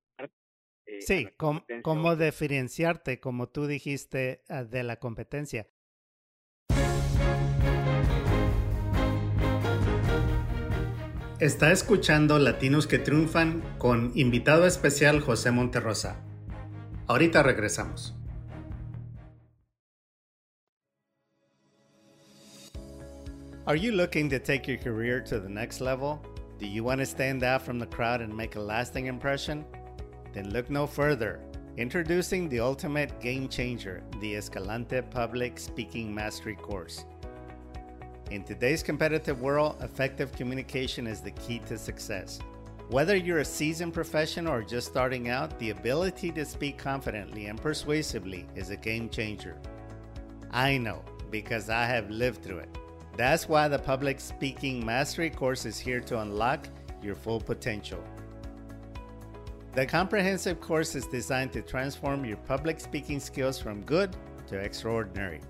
Eh, 0.87 1.03
sí, 1.03 1.29
cómo, 1.37 1.65
cómo 1.83 2.17
diferenciarte, 2.17 3.21
como 3.21 3.49
tú 3.49 3.67
dijiste, 3.67 4.43
ah, 4.49 4.65
de 4.65 4.83
la 4.83 4.97
competencia. 4.97 5.69
Está 11.41 11.73
escuchando 11.73 12.39
Latinos 12.39 12.87
que 12.87 12.99
Triunfan 12.99 13.63
con 13.79 14.13
invitado 14.15 14.67
especial 14.67 15.21
José 15.21 15.51
Monterrosa. 15.51 16.23
Ahorita 17.07 17.43
regresamos. 17.43 18.20
Are 23.67 23.77
you 23.77 23.93
looking 23.93 24.31
to 24.31 24.39
take 24.39 24.67
your 24.67 24.79
career 24.79 25.21
to 25.21 25.39
the 25.39 25.49
next 25.49 25.83
level? 25.83 26.25
Do 26.59 26.67
you 26.67 26.83
want 26.83 27.01
to 27.01 27.07
stand 27.07 27.45
out 27.45 27.61
from 27.61 27.79
the 27.79 27.87
crowd 27.87 28.23
and 28.23 28.35
make 28.35 28.57
a 28.57 28.61
lasting 28.61 29.05
impression? 29.05 29.67
Then 30.33 30.51
look 30.51 30.71
no 30.71 30.87
further. 30.87 31.41
Introducing 31.77 32.49
the 32.49 32.61
ultimate 32.61 33.21
game 33.21 33.49
changer, 33.49 34.03
the 34.21 34.35
Escalante 34.35 35.03
Public 35.03 35.59
Speaking 35.59 36.15
Mastery 36.15 36.57
course. 36.57 37.05
In 38.31 38.45
today's 38.45 38.83
competitive 38.83 39.43
world, 39.43 39.77
effective 39.83 40.33
communication 40.33 41.07
is 41.07 41.21
the 41.21 41.33
key 41.33 41.59
to 41.67 41.77
success. 41.77 42.39
Whether 42.89 43.15
you're 43.15 43.41
a 43.41 43.45
seasoned 43.45 43.93
professional 43.93 44.55
or 44.55 44.63
just 44.63 44.87
starting 44.87 45.29
out, 45.29 45.59
the 45.59 45.71
ability 45.71 46.33
to 46.33 46.47
speak 46.47 46.79
confidently 46.79 47.47
and 47.47 47.61
persuasively 47.61 48.47
is 48.57 48.71
a 48.71 48.77
game 48.77 49.11
changer. 49.11 49.59
I 50.51 50.79
know 50.79 51.05
because 51.31 51.69
I 51.69 51.85
have 51.85 52.09
lived 52.09 52.43
through 52.43 52.61
it. 52.61 52.79
That's 53.17 53.49
why 53.49 53.69
the 53.69 53.79
Public 53.79 54.21
Speaking 54.21 54.85
Mastery 54.85 55.31
course 55.31 55.67
is 55.67 55.79
here 55.79 56.01
to 56.01 56.21
unlock 56.21 56.69
your 57.03 57.15
full 57.15 57.41
potential. 57.41 58.03
The 59.75 59.87
comprehensive 59.87 60.61
course 60.61 60.95
is 60.95 61.07
designed 61.07 61.53
to 61.53 61.63
transform 61.63 62.25
your 62.25 62.39
public 62.39 62.81
speaking 62.81 63.21
skills 63.21 63.59
from 63.59 63.83
good 63.83 64.17
to 64.49 64.57
extraordinary. 64.57 65.41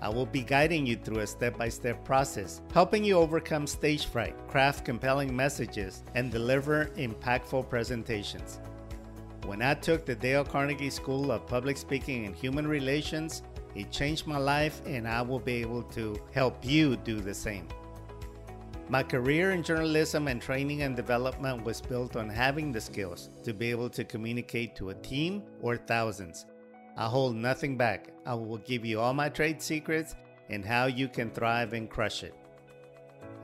I 0.00 0.08
will 0.08 0.26
be 0.26 0.42
guiding 0.42 0.84
you 0.84 0.96
through 0.96 1.20
a 1.20 1.26
step 1.28 1.56
by 1.56 1.68
step 1.68 2.04
process, 2.04 2.60
helping 2.72 3.04
you 3.04 3.16
overcome 3.18 3.68
stage 3.68 4.06
fright, 4.06 4.34
craft 4.48 4.84
compelling 4.84 5.34
messages, 5.34 6.02
and 6.16 6.28
deliver 6.28 6.86
impactful 6.96 7.68
presentations. 7.68 8.58
When 9.46 9.62
I 9.62 9.74
took 9.74 10.04
the 10.04 10.16
Dale 10.16 10.44
Carnegie 10.44 10.90
School 10.90 11.30
of 11.30 11.46
Public 11.46 11.76
Speaking 11.76 12.26
and 12.26 12.34
Human 12.34 12.66
Relations, 12.66 13.44
it 13.74 13.90
changed 13.90 14.26
my 14.26 14.38
life, 14.38 14.82
and 14.86 15.06
I 15.08 15.22
will 15.22 15.38
be 15.38 15.54
able 15.54 15.82
to 15.84 16.20
help 16.32 16.64
you 16.64 16.96
do 16.96 17.20
the 17.20 17.34
same. 17.34 17.68
My 18.88 19.02
career 19.02 19.52
in 19.52 19.62
journalism 19.62 20.28
and 20.28 20.42
training 20.42 20.82
and 20.82 20.94
development 20.94 21.64
was 21.64 21.80
built 21.80 22.16
on 22.16 22.28
having 22.28 22.72
the 22.72 22.80
skills 22.80 23.30
to 23.44 23.54
be 23.54 23.70
able 23.70 23.88
to 23.90 24.04
communicate 24.04 24.76
to 24.76 24.90
a 24.90 24.94
team 24.94 25.42
or 25.62 25.76
thousands. 25.76 26.44
I 26.96 27.06
hold 27.06 27.34
nothing 27.34 27.78
back. 27.78 28.08
I 28.26 28.34
will 28.34 28.58
give 28.58 28.84
you 28.84 29.00
all 29.00 29.14
my 29.14 29.30
trade 29.30 29.62
secrets 29.62 30.14
and 30.50 30.64
how 30.64 30.86
you 30.86 31.08
can 31.08 31.30
thrive 31.30 31.72
and 31.72 31.88
crush 31.88 32.22
it. 32.22 32.34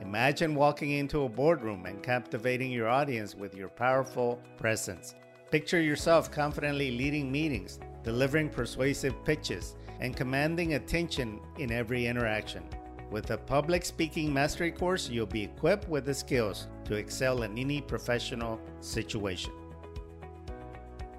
Imagine 0.01 0.53
walking 0.53 0.91
into 0.91 1.23
a 1.23 1.29
boardroom 1.29 1.85
and 1.85 2.03
captivating 2.03 2.71
your 2.71 2.87
audience 2.87 3.33
with 3.33 3.55
your 3.55 3.69
powerful 3.69 4.39
presence. 4.57 5.15
Picture 5.49 5.81
yourself 5.81 6.31
confidently 6.31 6.91
leading 6.91 7.31
meetings, 7.31 7.79
delivering 8.03 8.49
persuasive 8.49 9.15
pitches, 9.25 9.75
and 9.99 10.15
commanding 10.15 10.73
attention 10.73 11.39
in 11.57 11.71
every 11.71 12.05
interaction. 12.07 12.63
With 13.11 13.31
a 13.31 13.37
public 13.37 13.83
speaking 13.83 14.31
mastery 14.33 14.71
course, 14.71 15.09
you'll 15.09 15.25
be 15.25 15.43
equipped 15.43 15.89
with 15.89 16.05
the 16.05 16.13
skills 16.13 16.67
to 16.85 16.95
excel 16.95 17.41
in 17.43 17.57
any 17.57 17.81
professional 17.81 18.59
situation. 18.81 19.51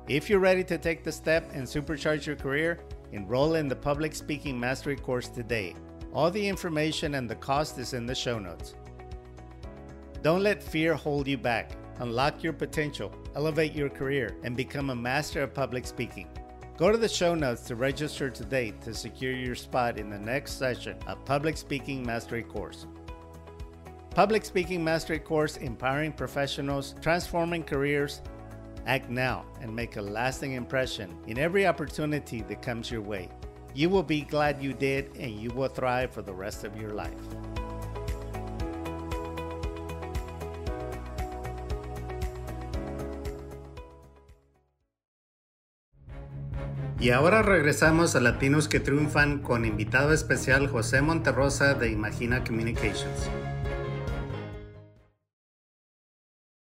If 0.09 0.31
you're 0.31 0.41
ready 0.41 0.65
to 0.65 0.79
take 0.79 1.05
the 1.05 1.13
step 1.13 1.51
and 1.53 1.65
supercharge 1.65 2.27
your 2.27 2.37
career, 2.37 2.79
enroll 3.13 3.55
in 3.55 3.69
the 3.69 3.77
public 3.77 4.15
speaking 4.15 4.59
mastery 4.59 4.97
course 4.97 5.29
today. 5.29 5.75
All 6.13 6.31
the 6.31 6.49
information 6.49 7.15
and 7.15 7.29
the 7.29 7.37
cost 7.37 7.79
is 7.79 7.93
in 7.93 8.07
the 8.07 8.15
show 8.15 8.39
notes. 8.39 8.75
Don't 10.23 10.43
let 10.43 10.63
fear 10.63 10.95
hold 10.95 11.27
you 11.27 11.39
back. 11.39 11.73
Unlock 11.99 12.43
your 12.43 12.53
potential, 12.53 13.13
elevate 13.37 13.75
your 13.75 13.89
career, 13.89 14.37
and 14.43 14.57
become 14.57 14.91
a 14.91 14.97
master 14.97 15.43
of 15.43 15.55
public 15.55 15.87
speaking. 15.87 16.29
Go 16.81 16.91
to 16.91 16.97
the 16.97 17.11
show 17.11 17.35
notes 17.35 17.61
to 17.65 17.77
register 17.77 18.31
today 18.31 18.73
to 18.85 18.95
secure 18.95 19.35
your 19.35 19.55
spot 19.55 19.99
in 19.99 20.09
the 20.09 20.19
next 20.19 20.53
session 20.53 20.97
of 21.07 21.23
Public 21.27 21.59
Speaking 21.59 22.03
Mastery 22.07 22.43
course. 22.43 22.87
Public 24.15 24.47
Speaking 24.47 24.83
Mastery 24.83 25.19
course 25.19 25.59
empowering 25.59 26.11
professionals, 26.11 26.95
transforming 27.03 27.65
careers. 27.65 28.23
Act 28.87 29.11
now 29.11 29.45
and 29.61 29.77
make 29.77 29.97
a 29.97 30.01
lasting 30.01 30.53
impression 30.53 31.15
in 31.27 31.39
every 31.39 31.67
opportunity 31.67 32.41
that 32.49 32.63
comes 32.63 32.91
your 32.91 33.03
way. 33.03 33.29
You 33.75 33.91
will 33.91 34.03
be 34.03 34.23
glad 34.23 34.63
you 34.63 34.73
did 34.73 35.15
and 35.19 35.33
you 35.33 35.51
will 35.51 35.69
thrive 35.69 36.13
for 36.13 36.23
the 36.23 36.33
rest 36.33 36.65
of 36.65 36.81
your 36.81 36.93
life. 36.93 37.13
Y 47.03 47.13
ahora 47.13 47.41
regresamos 47.41 48.15
a 48.15 48.21
Latinos 48.21 48.69
que 48.69 48.79
Triunfan 48.79 49.41
con 49.41 49.65
invitado 49.65 50.13
especial 50.13 50.67
José 50.67 51.01
Monterrosa 51.01 51.73
de 51.73 51.91
Imagina 51.91 52.45
Communications. 52.45 53.31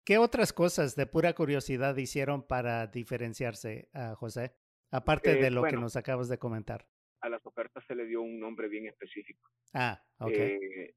¿Qué 0.03 0.17
otras 0.17 0.51
cosas 0.51 0.95
de 0.95 1.05
pura 1.05 1.33
curiosidad 1.33 1.95
hicieron 1.97 2.47
para 2.47 2.87
diferenciarse, 2.87 3.89
a 3.93 4.15
José? 4.15 4.55
Aparte 4.89 5.35
de 5.35 5.47
eh, 5.47 5.51
lo 5.51 5.65
que 5.65 5.77
nos 5.77 5.95
acabas 5.95 6.29
de 6.29 6.39
comentar. 6.39 6.87
A 7.21 7.29
las 7.29 7.45
ofertas 7.45 7.83
se 7.87 7.93
le 7.93 8.07
dio 8.07 8.23
un 8.23 8.39
nombre 8.39 8.67
bien 8.69 8.87
específico. 8.87 9.47
Ah, 9.75 10.01
ok. 10.17 10.31
Eh, 10.31 10.95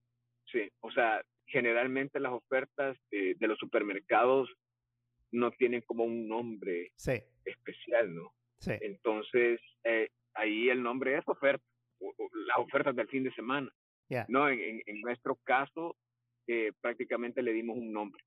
sí, 0.51 0.67
o 0.81 0.91
sea, 0.91 1.23
generalmente 1.45 2.21
las 2.21 2.33
ofertas 2.33 2.97
de, 3.11 3.37
los 3.41 3.59
supermercados 3.59 4.49
no 5.31 5.51
tienen 5.51 5.83
como 5.83 6.05
un 6.05 6.27
nombre 6.27 6.91
especial, 7.45 8.15
¿no? 8.15 8.33
Sí. 8.67 8.73
Entonces, 8.81 9.61
eh, 9.85 10.09
ahí 10.35 10.69
el 10.69 10.83
nombre 10.83 11.17
es 11.17 11.25
oferta, 11.27 11.65
las 12.01 12.59
ofertas 12.59 12.97
del 12.97 13.09
fin 13.09 13.23
de 13.23 13.33
semana. 13.33 13.71
No, 14.29 14.49
en, 14.49 14.83
en, 14.87 15.01
nuestro 15.01 15.37
caso, 15.45 15.97
eh, 16.49 16.73
prácticamente 16.81 17.43
le 17.43 17.53
dimos 17.53 17.77
un 17.77 17.93
nombre 17.93 18.23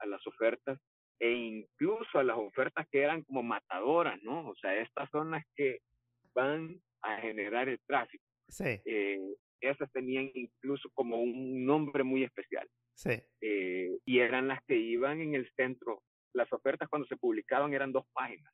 a 0.00 0.06
las 0.06 0.24
ofertas 0.26 0.78
e 1.20 1.32
incluso 1.32 2.18
a 2.18 2.24
las 2.24 2.36
ofertas 2.36 2.86
que 2.90 3.02
eran 3.02 3.22
como 3.24 3.42
matadoras, 3.42 4.20
¿no? 4.22 4.48
O 4.48 4.54
sea, 4.56 4.76
estas 4.80 5.10
son 5.10 5.32
las 5.32 5.44
que 5.56 5.80
van 6.34 6.80
a 7.02 7.16
generar 7.20 7.68
el 7.68 7.80
tráfico. 7.86 8.24
Sí. 8.48 8.80
Eh, 8.84 9.34
esas 9.60 9.90
tenían 9.92 10.30
incluso 10.34 10.88
como 10.94 11.20
un 11.20 11.64
nombre 11.64 12.04
muy 12.04 12.22
especial. 12.22 12.68
Sí. 12.94 13.20
Eh, 13.40 13.98
y 14.04 14.18
eran 14.20 14.46
las 14.46 14.62
que 14.64 14.76
iban 14.76 15.20
en 15.20 15.34
el 15.34 15.50
centro. 15.56 16.02
Las 16.32 16.52
ofertas 16.52 16.88
cuando 16.88 17.08
se 17.08 17.16
publicaban 17.16 17.74
eran 17.74 17.92
dos 17.92 18.04
páginas 18.12 18.52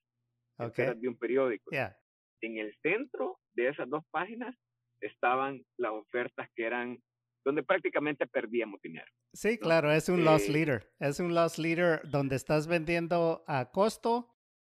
okay. 0.58 0.94
de 0.96 1.08
un 1.08 1.16
periódico. 1.16 1.70
Yeah. 1.70 1.96
En 2.40 2.58
el 2.58 2.75
centro 2.82 3.38
de 3.54 3.68
esas 3.68 3.88
dos 3.88 4.04
páginas 4.11 4.54
estaban 5.00 5.62
las 5.78 5.92
ofertas 5.92 6.49
que 6.54 6.66
eran 6.66 6.99
donde 7.44 7.62
prácticamente 7.62 8.26
perdíamos 8.26 8.80
dinero. 8.80 9.06
Sí, 9.34 9.58
claro, 9.58 9.92
es 9.92 10.08
un 10.08 10.25
loss 10.25 10.49
eh, 10.49 10.52
leader. 10.52 10.90
Es 10.99 11.20
un 11.20 11.34
loss 11.34 11.58
leader 11.58 12.00
donde 12.08 12.37
estás 12.37 12.66
vendiendo 12.66 13.44
a 13.46 13.70
costo 13.70 14.34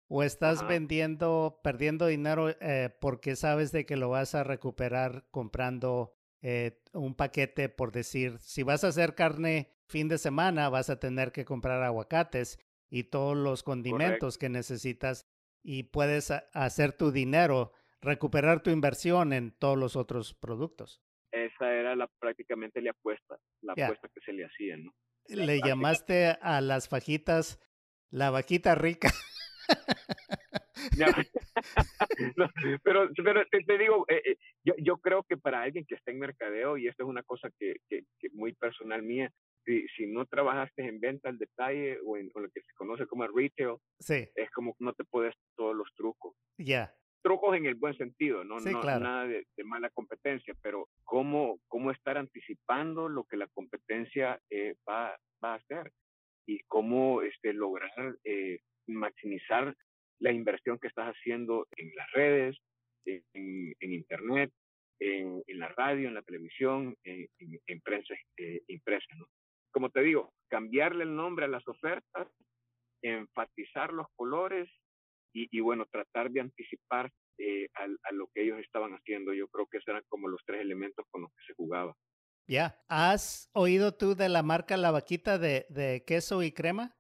o 0.09 0.23
estás 0.23 0.67
vendiendo, 0.67 1.61
perdiendo 1.63 2.07
dinero 2.07 2.49
eh, 2.61 2.91
porque 3.01 3.37
sabes 3.37 3.73
de 3.73 3.85
que 3.85 3.97
lo 3.97 4.11
vas 4.11 4.35
a 4.35 4.45
recuperar 4.45 5.27
comprando 5.31 6.15
eh, 6.41 6.83
un 6.93 7.15
paquete, 7.15 7.69
por 7.69 7.93
decir, 7.93 8.39
si 8.39 8.63
vas 8.63 8.85
a 8.85 8.89
hacer 8.89 9.15
carne 9.15 9.75
fin 9.89 10.09
de 10.09 10.19
semana, 10.19 10.69
vas 10.69 10.91
a 10.91 11.01
tener 11.01 11.33
que 11.33 11.45
comprar 11.45 11.83
aguacates 11.83 12.59
y 12.91 13.05
todos 13.05 13.37
los 13.37 13.63
condimentos 13.63 14.39
que 14.39 14.49
necesitas 14.49 15.27
y 15.65 15.85
puedes 15.85 16.31
hacer 16.31 16.93
tu 16.93 17.11
dinero, 17.11 17.73
recuperar 18.01 18.63
tu 18.63 18.71
inversión 18.71 19.33
en 19.33 19.51
todos 19.51 19.77
los 19.77 19.97
otros 19.97 20.35
productos 20.35 21.03
esa 21.35 21.73
era 21.73 21.97
la, 21.97 22.07
prácticamente 22.07 22.81
la 22.81 22.93
apuesta, 22.93 23.37
la 23.63 23.73
apuesta 23.73 24.09
que 24.09 24.21
se 24.21 24.33
le 24.33 24.45
hacía, 24.45 24.77
¿no? 24.77 24.95
Le 25.29 25.61
llamaste 25.61 26.37
a 26.41 26.61
las 26.61 26.89
fajitas 26.89 27.61
la 28.11 28.31
vaquita 28.31 28.75
rica. 28.75 29.09
pero, 32.85 33.09
pero 33.25 33.43
te, 33.47 33.79
digo, 33.79 34.05
eh, 34.09 34.23
eh, 34.25 34.37
yo, 34.65 34.75
yo 34.79 34.99
creo 34.99 35.23
que 35.25 35.37
para 35.37 35.63
alguien 35.63 35.87
que 35.87 35.95
está 35.95 36.11
en 36.11 36.19
mercadeo, 36.19 36.77
y 36.77 36.89
esto 36.89 37.05
es 37.05 37.09
una 37.09 37.23
cosa 37.23 37.49
que, 37.59 37.77
que, 37.89 38.05
muy 38.33 38.53
personal 38.53 39.03
mía, 39.03 39.33
si, 39.65 39.87
si, 39.97 40.07
no 40.07 40.27
trabajaste 40.27 40.87
en 40.87 41.01
venta 41.01 41.29
al 41.29 41.39
detalle 41.39 41.99
o 42.05 42.17
en 42.17 42.31
lo 42.35 42.49
que 42.51 42.61
se 42.61 42.75
conoce 42.77 43.07
como 43.07 43.27
retail, 43.27 43.77
sí. 43.99 44.29
es 44.35 44.51
como 44.51 44.75
no 44.79 44.93
te 44.93 45.05
puedes 45.05 45.35
todos 45.57 45.75
los 45.75 45.89
trucos. 45.95 46.35
Ya 46.59 46.95
trucos 47.25 47.57
en 47.57 47.65
el 47.65 47.75
buen 47.75 47.97
sentido, 47.97 48.45
no, 48.45 48.61
no 48.61 48.83
nada 48.83 49.27
de, 49.27 49.47
mala 49.65 49.89
competencia, 49.89 50.55
pero 50.61 50.89
cómo, 51.05 51.59
cómo 51.69 51.91
estar 51.91 52.19
anticipando 52.19 53.09
lo 53.09 53.25
que 53.25 53.39
la 53.39 53.49
competencia 53.49 54.39
eh, 54.51 54.75
va, 54.87 55.17
va, 55.43 55.55
a 55.55 55.57
hacer 55.57 55.91
y 56.47 56.61
cómo 56.69 57.23
este, 57.23 57.55
lograr 57.55 58.19
eh, 58.25 58.59
maximizar 58.87 59.75
la 60.21 60.33
inversión 60.33 60.79
que 60.79 60.89
estás 60.89 61.15
haciendo 61.17 61.67
en 61.77 61.91
las 61.97 62.11
redes, 62.13 62.59
en, 63.07 63.23
en 63.81 63.93
Internet, 63.93 64.53
en, 65.01 65.43
en, 65.47 65.59
la 65.59 65.69
radio, 65.69 66.09
en 66.09 66.15
la 66.15 66.23
televisión, 66.23 66.95
en, 67.05 67.27
en 67.39 67.81
prensa 67.81 68.15
eh, 68.37 68.61
impresa. 68.69 69.07
¿no? 69.17 69.27
Como 69.75 69.91
te 69.91 70.03
digo, 70.03 70.33
cambiarle 70.49 71.03
el 71.03 71.17
nombre 71.17 71.47
a 71.47 71.49
las 71.49 71.67
ofertas, 71.67 72.29
enfatizar 73.03 73.93
los 73.93 74.07
colores 74.15 74.71
y, 75.33 75.59
bueno, 75.59 75.85
tratar 75.91 76.31
de 76.31 76.43
anticipar 76.43 77.11
eh, 77.39 77.67
a, 77.75 78.13
lo 78.13 78.29
que 78.33 78.45
ellos 78.45 78.61
estaban 78.61 78.93
haciendo. 78.93 79.35
Yo 79.35 79.49
creo 79.49 79.67
que 79.67 79.79
esos 79.79 79.89
eran 79.89 80.05
como 80.09 80.29
los 80.29 80.41
tres 80.47 80.61
elementos 80.61 81.05
con 81.11 81.23
los 81.23 81.31
que 81.33 81.45
se 81.49 81.55
jugaba. 81.55 81.93
Ya, 82.47 82.81
¿has 82.89 83.51
oído 83.53 83.97
tú 83.97 84.15
de 84.15 84.29
la 84.29 84.45
marca 84.45 84.77
La 84.77 84.93
Vaquita 84.93 85.39
de, 85.39 85.67
de 85.71 86.05
queso 86.07 86.45
y 86.45 86.53
crema? 86.53 86.97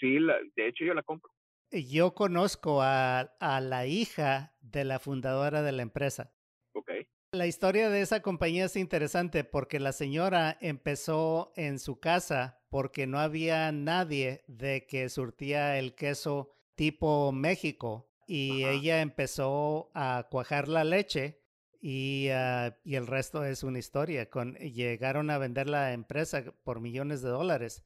Sí, 0.00 0.18
la, 0.18 0.38
de 0.56 0.66
hecho 0.66 0.84
yo 0.84 0.94
la 0.94 1.04
compro. 1.04 1.30
Yo 1.70 2.14
conozco 2.14 2.82
a, 2.82 3.20
a 3.20 3.60
la 3.60 3.86
hija 3.86 4.56
de 4.60 4.84
la 4.84 4.98
fundadora 4.98 5.62
de 5.62 5.70
la 5.70 5.82
empresa. 5.82 6.32
Ok. 6.74 6.90
La 7.32 7.46
historia 7.46 7.90
de 7.90 8.00
esa 8.00 8.22
compañía 8.22 8.64
es 8.64 8.76
interesante 8.76 9.44
porque 9.44 9.80
la 9.80 9.92
señora 9.92 10.56
empezó 10.62 11.52
en 11.56 11.78
su 11.78 12.00
casa 12.00 12.62
porque 12.70 13.06
no 13.06 13.18
había 13.18 13.70
nadie 13.70 14.44
de 14.46 14.86
que 14.86 15.10
surtía 15.10 15.78
el 15.78 15.94
queso 15.94 16.54
tipo 16.74 17.30
México 17.32 18.08
y 18.26 18.64
ella 18.64 19.02
empezó 19.02 19.90
a 19.92 20.26
cuajar 20.30 20.68
la 20.68 20.84
leche 20.84 21.42
y, 21.82 22.28
ah, 22.30 22.78
y, 22.82 22.94
el 22.94 23.06
resto 23.06 23.44
es 23.44 23.62
una 23.62 23.78
historia. 23.78 24.30
Con, 24.30 24.54
llegaron 24.54 25.28
a 25.28 25.36
vender 25.36 25.68
la 25.68 25.92
empresa 25.92 26.42
por 26.64 26.80
millones 26.80 27.20
de 27.20 27.28
dólares. 27.28 27.84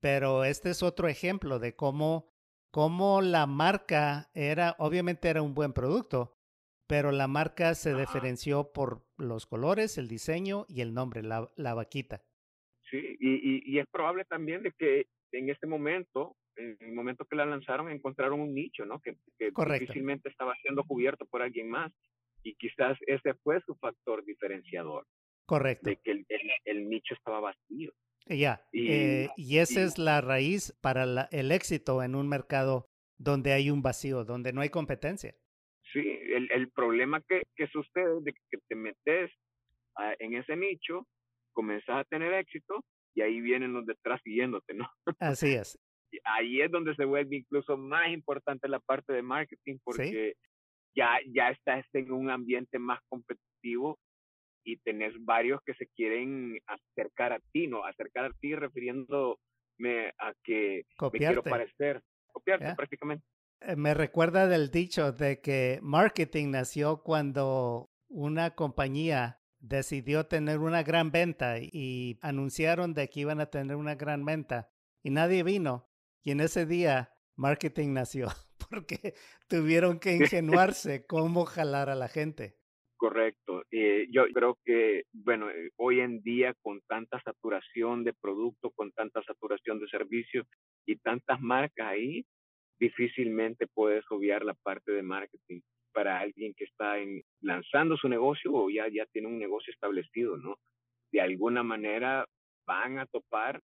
Pero 0.00 0.44
este 0.44 0.70
es 0.70 0.82
otro 0.82 1.08
ejemplo 1.08 1.58
de 1.58 1.76
cómo, 1.76 2.30
cómo 2.70 3.20
la 3.20 3.46
marca 3.46 4.30
era, 4.32 4.76
obviamente 4.78 5.28
era 5.28 5.42
un 5.42 5.54
buen 5.54 5.74
producto, 5.74 6.37
pero 6.88 7.12
la 7.12 7.28
marca 7.28 7.74
se 7.74 7.94
diferenció 7.94 8.72
por 8.72 9.02
los 9.18 9.46
colores, 9.46 9.98
el 9.98 10.08
diseño 10.08 10.64
y 10.68 10.80
el 10.80 10.94
nombre, 10.94 11.22
la, 11.22 11.48
la 11.56 11.74
vaquita. 11.74 12.22
Sí, 12.90 13.16
y, 13.20 13.70
y, 13.70 13.78
es 13.78 13.86
probable 13.92 14.24
también 14.24 14.62
de 14.62 14.72
que 14.72 15.06
en 15.32 15.50
este 15.50 15.66
momento 15.66 16.36
en 16.56 16.76
el 16.80 16.92
momento 16.92 17.24
que 17.26 17.36
la 17.36 17.44
lanzaron 17.44 17.90
encontraron 17.90 18.40
un 18.40 18.54
nicho, 18.54 18.84
¿no? 18.84 19.00
Que, 19.00 19.16
que 19.38 19.52
difícilmente 19.78 20.28
estaba 20.28 20.54
siendo 20.62 20.82
cubierto 20.82 21.26
por 21.26 21.42
alguien 21.42 21.68
más 21.68 21.92
y 22.42 22.54
quizás 22.54 22.98
ese 23.06 23.34
fue 23.44 23.60
su 23.66 23.76
factor 23.76 24.24
diferenciador. 24.24 25.06
Correcto. 25.46 25.90
De 25.90 25.96
que 25.96 26.10
el, 26.10 26.26
el, 26.64 26.88
nicho 26.88 27.14
estaba 27.14 27.40
vacío. 27.40 27.92
Ya, 28.26 28.62
y, 28.72 28.90
eh, 28.90 29.28
y 29.36 29.58
esa 29.58 29.82
es 29.82 29.98
la 29.98 30.20
raíz 30.20 30.76
para 30.80 31.28
el 31.30 31.52
éxito 31.52 32.02
en 32.02 32.14
un 32.14 32.28
mercado 32.28 32.86
donde 33.18 33.52
hay 33.52 33.70
un 33.70 33.82
vacío, 33.82 34.24
donde 34.24 34.52
no 34.52 34.62
hay 34.62 34.68
competencia. 34.70 35.34
Sí, 35.92 36.00
el, 36.38 36.50
el 36.52 36.70
problema 36.70 37.20
que, 37.28 37.42
que 37.56 37.66
sucede 37.68 38.20
de 38.22 38.32
que 38.32 38.58
te 38.68 38.74
metes 38.74 39.30
en 40.20 40.34
ese 40.34 40.56
nicho, 40.56 41.06
comenzas 41.52 41.96
a 41.96 42.04
tener 42.04 42.32
éxito 42.32 42.84
y 43.16 43.22
ahí 43.22 43.40
vienen 43.40 43.72
los 43.72 43.84
detrás 43.84 44.20
siguiéndote, 44.22 44.74
¿no? 44.74 44.88
Así 45.18 45.54
es 45.54 45.76
ahí 46.24 46.60
es 46.60 46.70
donde 46.70 46.94
se 46.94 47.04
vuelve 47.04 47.36
incluso 47.36 47.76
más 47.76 48.08
importante 48.10 48.68
la 48.68 48.80
parte 48.80 49.12
de 49.12 49.22
marketing 49.22 49.78
porque 49.84 50.34
ya, 50.96 51.18
ya 51.32 51.50
estás 51.50 51.84
en 51.92 52.12
un 52.12 52.30
ambiente 52.30 52.78
más 52.78 53.00
competitivo 53.08 53.98
y 54.64 54.76
tenés 54.78 55.14
varios 55.20 55.60
que 55.64 55.74
se 55.74 55.86
quieren 55.96 56.58
acercar 56.66 57.32
a 57.32 57.40
ti, 57.52 57.66
¿no? 57.66 57.84
Acercar 57.84 58.26
a 58.26 58.32
ti 58.40 58.54
refiriéndome 58.54 60.12
a 60.18 60.32
que 60.42 60.82
me 61.12 61.18
quiero 61.18 61.42
parecer, 61.42 62.02
copiarte 62.26 62.74
prácticamente. 62.74 63.24
Eh, 63.60 63.76
me 63.76 63.94
recuerda 63.94 64.46
del 64.46 64.70
dicho 64.70 65.12
de 65.12 65.40
que 65.40 65.78
marketing 65.82 66.50
nació 66.50 67.02
cuando 67.02 67.90
una 68.08 68.54
compañía 68.54 69.40
decidió 69.60 70.26
tener 70.26 70.58
una 70.58 70.82
gran 70.82 71.10
venta 71.10 71.58
y 71.60 72.18
anunciaron 72.22 72.94
de 72.94 73.08
que 73.08 73.20
iban 73.20 73.40
a 73.40 73.50
tener 73.50 73.76
una 73.76 73.96
gran 73.96 74.24
venta 74.24 74.70
y 75.02 75.10
nadie 75.10 75.42
vino 75.42 75.88
y 76.22 76.30
en 76.30 76.40
ese 76.40 76.66
día, 76.66 77.10
marketing 77.36 77.94
nació 77.94 78.28
porque 78.70 79.14
tuvieron 79.48 79.98
que 79.98 80.14
ingenuarse 80.14 81.06
cómo 81.06 81.44
jalar 81.46 81.88
a 81.88 81.94
la 81.94 82.08
gente. 82.08 82.56
Correcto. 82.98 83.62
Eh, 83.70 84.08
yo 84.10 84.24
creo 84.34 84.58
que, 84.64 85.04
bueno, 85.12 85.48
eh, 85.50 85.70
hoy 85.76 86.00
en 86.00 86.20
día 86.20 86.52
con 86.60 86.80
tanta 86.88 87.20
saturación 87.22 88.04
de 88.04 88.12
producto, 88.12 88.70
con 88.72 88.90
tanta 88.92 89.22
saturación 89.22 89.78
de 89.78 89.88
servicios 89.88 90.46
y 90.84 90.96
tantas 90.96 91.40
marcas 91.40 91.86
ahí, 91.86 92.26
difícilmente 92.78 93.66
puedes 93.66 94.04
obviar 94.10 94.44
la 94.44 94.54
parte 94.54 94.92
de 94.92 95.02
marketing 95.02 95.60
para 95.92 96.20
alguien 96.20 96.54
que 96.54 96.64
está 96.64 96.96
lanzando 97.40 97.96
su 97.96 98.08
negocio 98.08 98.52
o 98.52 98.70
ya, 98.70 98.86
ya 98.88 99.06
tiene 99.06 99.28
un 99.28 99.38
negocio 99.38 99.72
establecido, 99.72 100.36
¿no? 100.36 100.56
De 101.10 101.20
alguna 101.20 101.62
manera 101.62 102.26
van 102.66 102.98
a 102.98 103.06
topar 103.06 103.60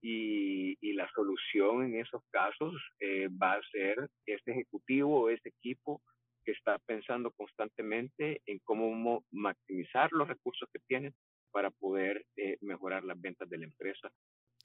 y, 0.00 0.92
la 0.94 1.10
solución 1.12 1.84
en 1.84 1.96
esos 1.96 2.22
casos 2.30 2.72
eh, 3.00 3.28
va 3.28 3.54
a 3.54 3.62
ser 3.72 4.08
este 4.26 4.52
ejecutivo 4.52 5.22
o 5.22 5.28
este 5.28 5.48
equipo 5.48 6.00
que 6.44 6.52
está 6.52 6.78
pensando 6.78 7.32
constantemente 7.32 8.40
en 8.46 8.60
cómo 8.60 9.24
maximizar 9.32 10.12
los 10.12 10.28
recursos 10.28 10.68
que 10.72 10.78
tienen 10.86 11.12
para 11.50 11.70
poder 11.70 12.24
eh, 12.36 12.58
mejorar 12.60 13.02
las 13.02 13.20
ventas 13.20 13.48
de 13.48 13.58
la 13.58 13.64
empresa. 13.64 14.10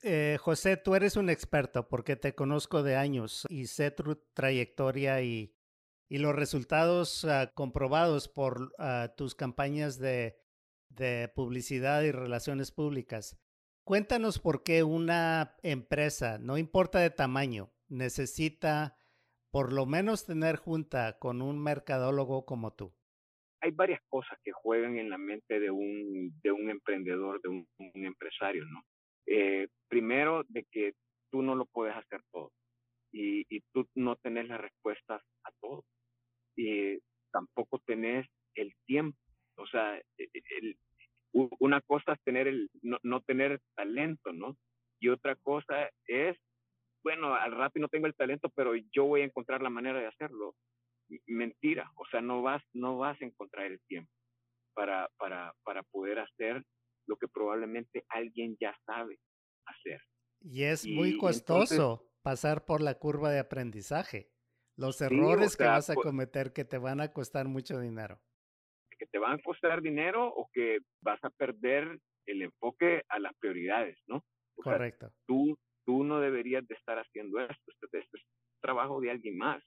Eh, 0.02 0.38
José, 0.40 0.78
tú 0.78 0.96
eres 0.96 1.18
un 1.18 1.30
experto 1.30 1.90
porque 1.90 2.16
te 2.16 2.34
conozco 2.34 2.84
de 2.84 2.96
años 2.96 3.46
y 3.50 3.68
sé 3.68 3.92
tu 3.92 4.16
trayectoria 4.34 5.22
y, 5.22 5.54
los 6.10 6.36
resultados 6.36 7.24
ah, 7.26 7.52
comprobados 7.54 8.30
por 8.30 8.74
ah, 8.80 9.14
tus 9.16 9.36
campañas 9.36 10.00
de, 10.00 10.38
publicidad 11.36 12.02
y 12.04 12.12
relaciones 12.12 12.72
públicas. 12.72 13.38
Cuéntanos 13.84 14.40
por 14.40 14.64
qué 14.64 14.84
una 14.84 15.56
empresa, 15.64 16.38
no 16.40 16.58
importa 16.58 17.00
de 17.00 17.10
tamaño, 17.10 17.72
necesita 17.88 18.98
por 19.52 19.72
lo 19.74 19.86
menos 19.86 20.26
tener 20.26 20.58
junta 20.58 21.18
con 21.20 21.42
un 21.42 21.62
mercadólogo 21.62 22.46
como 22.46 22.74
tú. 22.74 22.94
hay 23.62 23.72
varias 23.72 24.02
cosas 24.08 24.38
que 24.44 24.52
juegan 24.52 24.98
en 24.98 25.10
la 25.10 25.18
mente 25.18 25.60
de 25.60 25.70
un, 25.70 26.40
de 26.42 26.52
un 26.52 26.70
emprendedor, 26.70 27.42
de 27.42 27.50
un, 27.50 27.68
empresario, 27.96 28.66
¿no? 28.66 28.84
Eh, 29.32 29.68
primero, 29.88 30.44
de 30.48 30.65
que 30.72 30.94
tú 31.32 31.44
no 31.44 31.54
lo 31.54 31.65
puedes 31.65 31.96
hacer 31.96 32.22
todo 32.32 32.52
y, 33.12 33.62
tú 33.74 33.88
no 33.96 34.15
tenés 34.18 34.48
las 34.48 34.62
respuestas 34.62 35.22
a 35.44 35.52
todo. 35.62 35.86
Y 36.56 37.00
tampoco 37.32 37.80
tenés 37.86 38.28
el 38.56 38.74
tiempo. 38.86 39.18
O 39.56 39.68
sea, 39.68 39.98
e, 39.98 40.04
e, 40.18 40.42
el, 40.58 40.78
una 41.60 41.82
cosa 41.82 42.13
es 42.13 42.24
tener 42.24 42.48
el, 42.48 42.70
no, 42.82 42.98
no, 43.04 43.22
tener 43.22 43.60
talento, 43.76 44.34
¿no? 44.34 44.58
Y 45.00 45.10
otra 45.10 45.36
cosa 45.36 45.89
es, 46.08 46.38
bueno, 47.04 47.36
al 47.36 47.52
rato 47.52 47.80
no 47.80 47.88
tengo 47.88 48.08
el 48.08 48.15
talento, 48.15 48.50
pero 48.56 48.74
yo 48.76 49.06
voy 49.06 49.22
a 49.22 49.26
encontrar 49.26 49.62
la 49.62 49.70
manera 49.70 50.00
de 50.00 50.08
hacerlo. 50.08 50.56
Mentira, 51.28 51.92
o 51.96 52.06
sea, 52.08 52.22
no 52.22 52.42
vas, 52.42 52.63
no 52.74 52.98
vas 52.98 53.20
a 53.22 53.26
encontrar 53.26 53.65
el 53.65 53.80
tiempo 53.88 54.12
para, 54.76 55.10
para, 55.18 55.54
para 55.63 55.84
poder 55.84 56.20
hacer 56.20 56.63
lo 57.10 57.17
que 57.17 57.28
probablemente 57.28 58.06
alguien 58.10 58.56
ya 58.62 58.74
sabe 58.86 59.19
hacer. 59.65 60.02
Y 60.39 60.63
es 60.63 60.88
muy 60.88 61.17
costoso 61.17 62.10
pasar 62.22 62.63
por 62.65 62.82
la 62.82 62.95
curva 62.95 63.32
de 63.32 63.39
aprendizaje. 63.39 64.32
Los 64.78 65.02
errores 65.02 65.58
que 65.58 65.65
vas 65.65 65.89
a 65.89 65.95
cometer 65.95 66.54
que 66.54 66.63
te 66.63 66.78
van 66.78 67.02
a 67.02 67.12
costar 67.12 67.50
mucho 67.50 67.80
dinero 67.80 68.22
que 69.00 69.08
te 69.08 69.17
van 69.17 69.39
a 69.39 69.41
costar 69.41 69.82
dinero 69.82 70.28
o 70.28 70.50
que 70.54 70.80
vas 71.02 71.19
a 71.24 71.30
perder 71.30 72.00
el 72.28 72.41
enfoque 72.43 73.04
a 73.08 73.17
las 73.17 73.34
prioridades, 73.39 73.98
¿no? 74.08 74.24
Correcto. 74.56 75.10
tú, 75.26 75.58
tú 75.86 76.04
no 76.04 76.19
deberías 76.19 76.67
de 76.67 76.76
estar 76.76 77.00
haciendo 77.00 77.39
esto, 77.39 77.72
esto, 77.72 77.98
es 78.17 78.24
trabajo 78.62 79.00
de 79.00 79.10
alguien 79.10 79.38
más. 79.38 79.63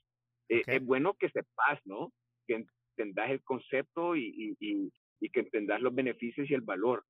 Eh, 0.49 0.61
es 0.67 0.85
bueno 0.85 1.15
que 1.15 1.29
sepas, 1.29 1.79
¿no? 1.85 2.13
Que 2.47 2.63
entendas 2.95 3.31
el 3.31 3.43
concepto 3.43 4.15
y, 4.15 4.55
y, 4.59 4.91
y, 5.19 5.29
que 5.31 5.39
entendas 5.39 5.81
los 5.81 5.95
beneficios 5.95 6.47
y 6.49 6.53
el 6.53 6.61
valor, 6.61 7.03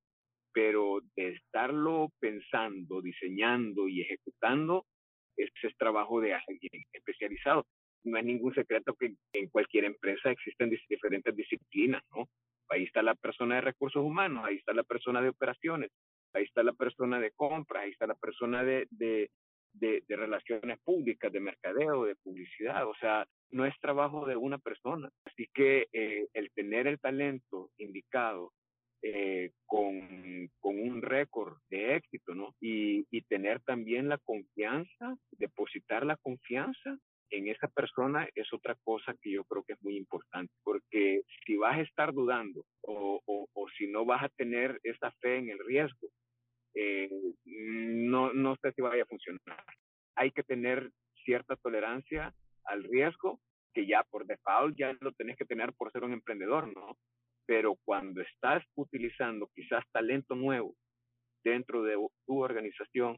pero 0.54 1.02
de 1.16 1.30
estarlo 1.30 2.10
pensando, 2.20 3.02
diseñando 3.02 3.88
y 3.88 4.02
ejecutando, 4.02 4.86
ese 5.36 5.68
es 5.68 5.78
trabajo 5.78 6.22
de 6.22 6.34
alguien 6.36 6.84
especializado 6.94 7.66
no 8.04 8.18
hay 8.18 8.24
ningún 8.24 8.54
secreto 8.54 8.96
que 8.96 9.16
en 9.34 9.50
cualquier 9.50 9.86
empresa 9.86 10.30
existen 10.32 10.70
diferentes 10.90 11.36
disciplinas, 11.36 12.04
¿no? 12.16 12.28
Ahí 12.70 12.84
está 12.84 13.02
la 13.02 13.16
persona 13.16 13.56
de 13.56 13.62
recursos 13.62 14.04
humanos, 14.04 14.46
ahí 14.46 14.56
está 14.56 14.74
la 14.74 14.84
persona 14.84 15.22
de 15.22 15.30
operaciones, 15.30 15.92
ahí 16.34 16.44
está 16.44 16.64
la 16.64 16.74
persona 16.74 17.20
de 17.20 17.32
compras, 17.32 17.84
ahí 17.84 17.92
está 17.92 18.08
la 18.08 18.16
persona 18.16 18.64
de, 18.64 18.88
de, 18.90 19.30
de, 19.74 20.04
relaciones 20.16 20.80
públicas, 20.84 21.32
de 21.32 21.40
mercadeo, 21.40 22.06
de 22.06 22.16
publicidad. 22.16 22.88
O 22.88 22.96
sea, 22.96 23.26
no 23.52 23.66
es 23.66 23.78
trabajo 23.80 24.26
de 24.26 24.36
una 24.36 24.58
persona. 24.58 25.10
Así 25.26 25.48
que 25.54 25.88
eh, 25.92 26.28
el 26.34 26.52
tener 26.52 26.88
el 26.88 27.00
talento 27.00 27.70
indicado 27.78 28.54
eh, 29.02 29.52
con, 29.66 30.50
con, 30.60 30.80
un 30.80 31.02
récord 31.02 31.58
¿no? 32.34 32.56
Y, 32.60 33.06
y 33.12 33.22
tener 33.24 33.62
también 33.62 34.10
la 34.10 34.18
confianza, 34.20 35.16
depositar 35.32 36.06
la 36.06 36.18
confianza 36.18 36.98
en 37.34 37.48
esa 37.48 37.68
persona 37.68 38.28
es 38.36 38.52
otra 38.54 38.76
cosa 38.84 39.16
que 39.22 39.32
yo 39.32 39.44
creo 39.46 39.64
que 39.64 39.74
es 39.74 39.82
muy 39.82 39.98
importante, 39.98 40.54
porque 40.64 41.22
si 41.46 41.58
vas 41.58 41.78
a 41.78 41.82
estar 41.82 42.14
dudando 42.14 42.64
o, 42.82 43.22
o, 43.26 43.68
si 43.78 43.88
no 43.88 44.06
vas 44.06 44.24
a 44.24 44.30
tener 44.30 44.80
esa 44.84 45.12
fe 45.20 45.38
en 45.38 45.50
el 45.50 45.60
riesgo, 45.60 46.10
eh, 46.76 47.10
no, 47.46 48.34
no 48.34 48.56
sé 48.62 48.72
si 48.74 48.82
vaya 48.82 49.04
a 49.04 49.08
funcionar. 49.08 49.64
Hay 50.16 50.32
que 50.32 50.44
tener 50.44 50.92
cierta 51.26 51.56
tolerancia 51.56 52.34
al 52.66 52.84
riesgo, 52.84 53.40
que 53.74 53.88
ya 53.88 54.04
por 54.04 54.28
default 54.28 54.78
ya 54.78 54.96
lo 55.02 55.12
tenés 55.14 55.36
que 55.36 55.46
tener 55.46 55.74
por 55.74 55.92
ser 55.92 56.04
un 56.04 56.14
emprendedor, 56.14 56.68
¿no? 56.76 56.98
Pero 57.48 57.78
cuando 57.84 58.22
estás 58.22 58.64
utilizando 58.76 59.50
quizás 59.56 59.84
talento 59.92 60.36
nuevo 60.36 60.76
dentro 61.44 61.82
de 61.82 61.98
tu 62.26 62.44
organización 62.44 63.18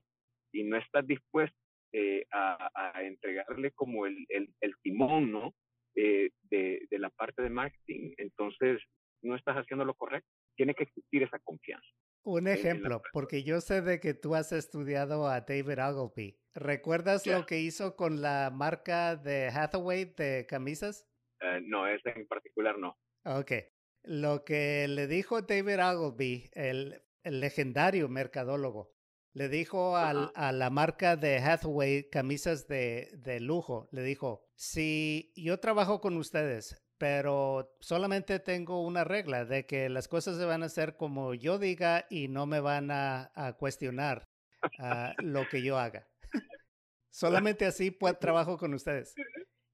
y 0.52 0.64
no 0.64 0.78
estás 0.78 1.06
dispuesto 1.06 1.58
eh, 1.94 2.26
a, 2.32 3.02
entregarle 3.02 3.72
como 3.72 4.06
el, 4.06 4.26
el, 4.30 4.76
timón, 4.82 5.32
¿no? 5.32 5.54
Eh, 5.96 6.30
de, 6.50 6.86
de, 6.90 7.00
la 7.00 7.10
parte 7.10 7.42
de 7.42 7.50
marketing, 7.50 8.14
entonces 8.18 8.82
no 9.22 9.36
estás 9.36 9.56
haciendo 9.56 9.86
lo 9.86 9.94
correcto. 9.94 10.28
Tiene 10.58 10.74
que 10.74 10.84
existir 10.84 11.24
esa 11.24 11.40
confianza. 11.40 11.88
Un 12.26 12.48
ejemplo, 12.48 13.04
porque 13.14 13.44
yo 13.44 13.62
sé 13.62 13.82
de 13.82 14.00
que 14.00 14.16
tú 14.16 14.34
has 14.34 14.52
estudiado 14.52 15.28
a 15.28 15.42
David 15.42 15.80
Ogilvy. 15.80 16.40
¿Recuerdas 16.56 17.28
lo 17.28 17.46
que 17.46 17.60
hizo 17.60 17.96
con 17.96 18.22
la 18.22 18.50
marca 18.52 19.16
de 19.16 19.50
Hathaway 19.50 20.06
de 20.18 20.48
camisas? 20.50 21.08
Uh, 21.42 21.62
no, 21.62 21.86
ese 21.88 22.10
en 22.10 22.26
particular 22.28 22.80
no. 22.80 22.98
Ok. 23.26 23.52
Lo 24.04 24.44
que 24.44 24.88
le 24.88 25.06
dijo 25.06 25.44
David 25.44 25.80
Ogilvy, 25.80 26.50
el, 26.54 27.04
el 27.24 27.40
legendario 27.42 28.10
mercadólogo, 28.10 28.95
le 29.36 29.50
dijo 29.50 29.98
a 29.98 30.52
la 30.54 30.70
marca 30.70 31.18
de 31.18 31.40
Hathaway 31.40 32.10
camisas 32.10 32.68
de, 32.70 33.12
de, 33.18 33.42
lujo, 33.42 33.90
le 33.92 34.02
dijo, 34.02 34.48
si 34.56 35.34
yo 35.36 35.60
trabajo 35.60 36.00
con 36.00 36.16
ustedes, 36.16 36.82
pero 36.98 37.76
solamente 37.82 38.40
tengo 38.40 38.82
una 38.82 39.04
regla 39.04 39.44
de 39.44 39.66
que 39.66 39.90
las 39.90 40.08
cosas 40.08 40.38
se 40.38 40.46
van 40.46 40.64
a 40.64 40.68
hacer 40.68 40.96
como 40.96 41.34
yo 41.34 41.60
diga 41.60 42.06
y 42.10 42.30
no 42.30 42.46
me 42.46 42.62
van 42.62 42.92
a, 42.92 43.30
cuestionar 43.60 44.30
ah, 44.80 45.14
lo 45.18 45.46
que 45.50 45.62
yo 45.62 45.78
haga. 45.78 46.08
solamente 47.10 47.66
así 47.66 47.92
pues, 47.92 48.18
trabajo 48.18 48.58
con 48.58 48.74
ustedes. 48.74 49.14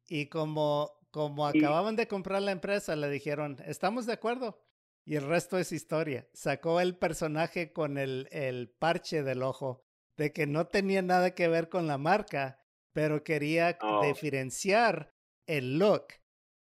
Y 0.08 0.28
como, 0.30 0.92
como 1.12 1.46
acababan 1.46 1.96
de 1.96 2.08
comprar 2.08 2.42
la 2.42 2.52
empresa, 2.52 2.96
le 2.96 3.12
dijeron, 3.12 3.58
estamos 3.68 4.08
de 4.08 4.14
acuerdo. 4.14 4.66
Y 5.06 5.16
el 5.16 5.28
resto 5.28 5.58
es 5.58 5.72
historia. 5.72 6.28
Sacó 6.34 6.80
el 6.80 6.96
personaje 6.96 7.74
con 7.74 7.98
el, 7.98 8.28
el 8.32 8.70
parche 8.70 9.24
del 9.24 9.44
ojo, 9.44 9.84
de 10.18 10.32
que 10.32 10.46
no 10.46 10.68
tenía 10.68 11.02
nada 11.02 11.34
que 11.34 11.48
ver 11.48 11.70
con 11.70 11.88
la 11.88 11.98
marca, 11.98 12.60
pero 12.94 13.24
quería 13.24 13.78
oh. 13.82 14.06
diferenciar 14.06 15.14
el 15.48 15.80
look. 15.80 16.06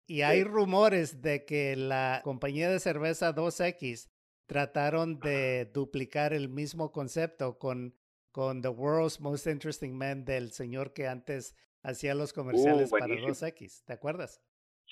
Y 0.07 0.21
hay 0.23 0.43
rumores 0.43 1.21
de 1.21 1.45
que 1.45 1.75
la 1.75 2.21
compañía 2.23 2.69
de 2.69 2.79
cerveza 2.79 3.35
2X 3.35 4.09
trataron 4.47 5.19
de 5.19 5.69
duplicar 5.71 6.33
el 6.33 6.49
mismo 6.49 6.91
concepto 6.91 7.59
con, 7.59 7.95
con 8.31 8.63
The 8.63 8.69
World's 8.69 9.19
Most 9.19 9.45
Interesting 9.45 9.91
Man 9.91 10.25
del 10.25 10.51
señor 10.51 10.93
que 10.93 11.07
antes 11.07 11.55
hacía 11.83 12.15
los 12.15 12.31
uh, 12.31 12.35
comerciales 12.35 12.89
para 12.89 13.05
2X. 13.05 13.83
¿Te 13.85 13.93
acuerdas? 13.93 14.41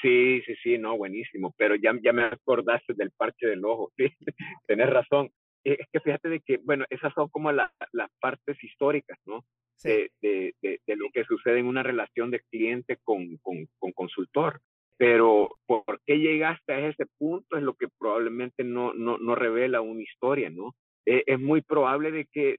Sí, 0.02 0.42
sí, 0.46 0.56
sí, 0.62 0.78
no, 0.78 0.96
buenísimo, 0.96 1.54
pero 1.58 1.76
ya, 1.76 1.92
ya 2.04 2.14
me 2.14 2.24
acordaste 2.24 2.94
del 2.94 3.12
parche 3.12 3.48
del 3.48 3.66
ojo, 3.66 3.92
sí, 3.98 4.06
tenés 4.68 4.90
razón. 4.90 5.30
Eh, 5.64 5.78
es 5.80 5.88
que 5.92 6.00
fíjate 6.00 6.30
de 6.30 6.40
que, 6.42 6.58
bueno, 6.64 6.86
esas 6.90 7.14
son 7.14 7.30
como 7.30 7.52
las 7.52 7.72
partes 8.20 8.64
históricas, 8.64 9.18
¿no? 9.26 9.44
De, 9.84 10.12
de, 10.22 10.56
de, 10.62 10.96
lo 10.96 11.10
que 11.14 11.24
sucede 11.24 11.60
en 11.60 11.68
una 11.68 11.84
relación 11.84 12.32
de 12.32 12.42
cliente 12.50 12.98
con, 13.04 13.38
con, 13.38 13.68
con, 13.78 13.92
consultor. 13.92 14.60
Pero 14.98 15.56
por 15.68 16.02
qué 16.04 16.18
llegaste 16.18 16.74
a 16.74 16.88
ese 16.88 17.06
punto 17.20 17.58
es 17.58 17.64
lo 17.64 17.76
que 17.76 17.88
probablemente 18.00 18.64
no, 18.64 18.94
no, 18.96 19.20
no 19.20 19.36
revela 19.36 19.82
una 19.82 20.02
historia, 20.02 20.50
¿no? 20.50 20.74
Eh, 21.06 21.24
es 21.28 21.40
muy 21.40 21.62
probable 21.62 22.12
de 22.12 22.26
que 22.26 22.58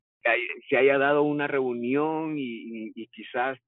se 0.68 0.76
haya 0.76 0.98
dado 0.98 1.22
una 1.22 1.48
reunión 1.48 2.38
y, 2.38 2.92
y 2.94 3.08
quizás 3.08 3.58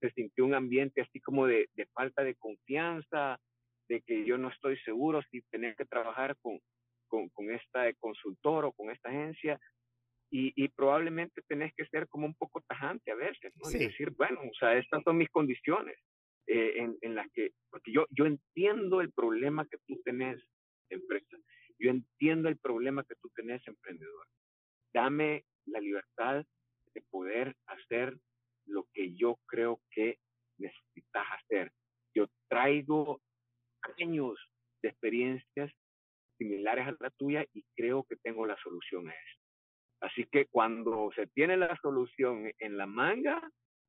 se 0.00 0.10
sintió 0.10 0.44
un 0.44 0.54
ambiente 0.54 1.02
así 1.02 1.20
como 1.20 1.46
de, 1.46 1.68
de, 1.74 1.86
falta 1.86 2.24
de 2.24 2.34
confianza, 2.34 3.38
de 3.88 4.00
que 4.02 4.24
yo 4.24 4.38
no 4.38 4.48
estoy 4.48 4.78
seguro 4.80 5.20
si 5.30 5.42
tener 5.50 5.76
que 5.76 5.84
trabajar 5.84 6.36
con, 6.40 6.58
con, 7.08 7.28
con 7.30 7.50
esta 7.50 7.92
consultor 7.94 8.64
o 8.64 8.72
con 8.72 8.90
esta 8.90 9.10
agencia. 9.10 9.58
Y, 10.32 10.52
y, 10.54 10.68
probablemente 10.68 11.42
tenés 11.48 11.74
que 11.74 11.84
ser 11.86 12.06
como 12.06 12.24
un 12.24 12.34
poco 12.34 12.62
tajante 12.68 13.10
a 13.10 13.16
veces, 13.16 13.52
¿no? 13.56 13.68
Y 13.68 13.86
decir, 13.86 14.10
bueno, 14.10 14.40
o 14.42 14.54
sea, 14.54 14.78
estas 14.78 15.02
son 15.02 15.16
mis 15.16 15.28
condiciones 15.28 15.98
eh, 16.46 16.74
en, 16.76 16.96
en 17.00 17.16
las 17.16 17.28
que, 17.32 17.50
porque 17.68 17.90
yo, 17.92 18.06
yo 18.10 18.26
entiendo 18.26 19.00
el 19.00 19.10
problema 19.10 19.66
que 19.66 19.78
tú 19.88 20.00
tenés, 20.04 20.40
empresa, 20.88 21.36
yo 21.80 21.90
entiendo 21.90 22.48
el 22.48 22.58
problema 22.58 23.02
que 23.02 23.16
tú 23.16 23.28
tenés, 23.34 23.66
emprendedor. 23.66 24.26
Dame 24.92 25.44
la 25.66 25.80
libertad 25.80 26.44
de 26.94 27.02
poder 27.10 27.56
hacer 27.66 28.16
lo 28.70 28.86
que 28.92 29.14
yo 29.14 29.38
creo 29.46 29.80
que 29.90 30.18
necesitas 30.58 31.26
hacer. 31.38 31.72
Yo 32.14 32.26
traigo 32.48 33.20
años 33.98 34.38
de 34.82 34.88
experiencias 34.88 35.72
similares 36.38 36.88
a 36.88 36.96
la 36.98 37.10
tuya 37.10 37.44
y 37.52 37.64
creo 37.76 38.04
que 38.04 38.16
tengo 38.16 38.46
la 38.46 38.56
solución 38.62 39.08
a 39.08 39.12
eso. 39.12 39.40
Así 40.00 40.24
que 40.32 40.46
cuando 40.46 41.10
se 41.14 41.26
tiene 41.28 41.56
la 41.56 41.76
solución 41.82 42.50
en 42.58 42.76
la 42.78 42.86
manga, 42.86 43.40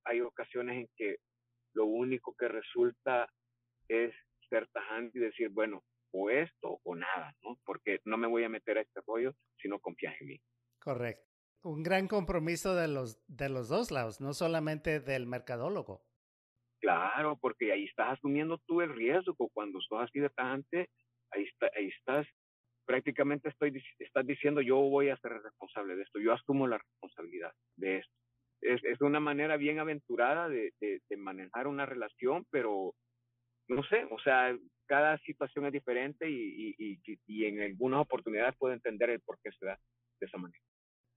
hay 0.04 0.22
ocasiones 0.22 0.78
en 0.78 0.90
que 0.96 1.18
lo 1.74 1.86
único 1.86 2.36
que 2.38 2.50
resulta 2.50 3.32
es 3.88 4.14
ser 4.50 4.68
tajante 4.74 5.20
y 5.20 5.22
decir, 5.22 5.50
bueno, 5.50 5.84
o 6.14 6.30
esto 6.30 6.82
o 6.84 6.96
nada, 6.96 7.34
¿no? 7.42 7.58
Porque 7.64 8.02
no 8.04 8.18
me 8.18 8.28
voy 8.28 8.44
a 8.44 8.50
meter 8.50 8.78
a 8.78 8.82
este 8.82 9.00
rollo 9.08 9.34
si 9.58 9.70
no 9.70 9.80
confías 9.80 10.20
en 10.20 10.28
mí. 10.28 10.42
Correcto 10.80 11.31
un 11.64 11.84
gran 11.84 12.08
compromiso 12.08 12.76
de 12.76 12.88
los, 12.88 13.20
de 13.28 13.50
los 13.50 13.70
dos 13.70 13.92
lados, 13.92 14.22
no 14.22 14.34
solamente 14.34 15.00
del 15.00 15.28
mercadólogo. 15.28 16.04
Claro, 16.80 17.38
porque 17.40 17.72
ahí 17.72 17.86
estás 17.86 18.18
asumiendo 18.18 18.60
tú 18.66 18.82
el 18.82 18.94
riesgo. 18.94 19.50
Cuando 19.54 19.80
sos 19.82 20.02
así 20.02 20.20
de 20.20 20.30
ahí, 21.32 21.44
está, 21.44 21.70
ahí 21.76 21.88
estás. 21.88 22.28
Prácticamente 22.86 23.50
estoy, 23.50 23.82
estás 24.00 24.26
diciendo 24.26 24.62
yo 24.62 24.78
voy 24.78 25.10
a 25.10 25.18
ser 25.18 25.34
responsable 25.34 25.96
de 25.96 26.02
esto, 26.02 26.20
yo 26.20 26.34
asumo 26.34 26.68
la 26.68 26.80
responsabilidad 26.80 27.52
de 27.78 28.00
esto. 28.00 28.14
Es, 28.62 28.84
es 28.84 29.00
una 29.02 29.20
manera 29.20 29.58
bien 29.58 29.80
aventurada 29.80 30.50
de, 30.50 30.74
de, 30.82 31.00
de 31.08 31.18
manejar 31.18 31.68
una 31.68 31.86
relación, 31.86 32.46
pero 32.50 32.94
no 33.68 33.84
sé, 33.84 34.06
o 34.10 34.20
sea, 34.20 34.56
cada 34.88 35.18
situación 35.20 35.66
es 35.68 35.74
diferente 35.74 36.30
y, 36.30 36.76
y, 36.78 37.00
y, 37.06 37.20
y, 37.28 37.46
en 37.46 37.62
algunas 37.62 38.02
oportunidades 38.02 38.56
puedo 38.58 38.74
entender 38.74 39.12
el 39.12 39.22
por 39.22 39.40
qué 39.42 39.52
se 39.52 39.66
da 39.66 39.80
de 40.20 40.28
esa 40.28 40.38
manera. 40.38 40.62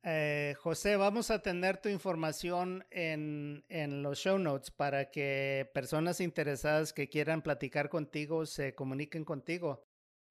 Eh, 0.06 0.54
José, 0.58 0.96
vamos 0.96 1.30
a 1.30 1.40
tener 1.40 1.78
tu 1.78 1.88
información 1.88 2.84
en, 2.90 3.64
los 4.02 4.18
show 4.18 4.38
notes 4.38 4.70
para 4.70 5.10
que 5.10 5.70
personas 5.72 6.20
interesadas 6.20 6.92
que 6.92 7.08
quieran 7.08 7.40
platicar 7.40 7.88
contigo 7.88 8.44
se 8.44 8.74
comuniquen 8.74 9.24
contigo. 9.24 9.82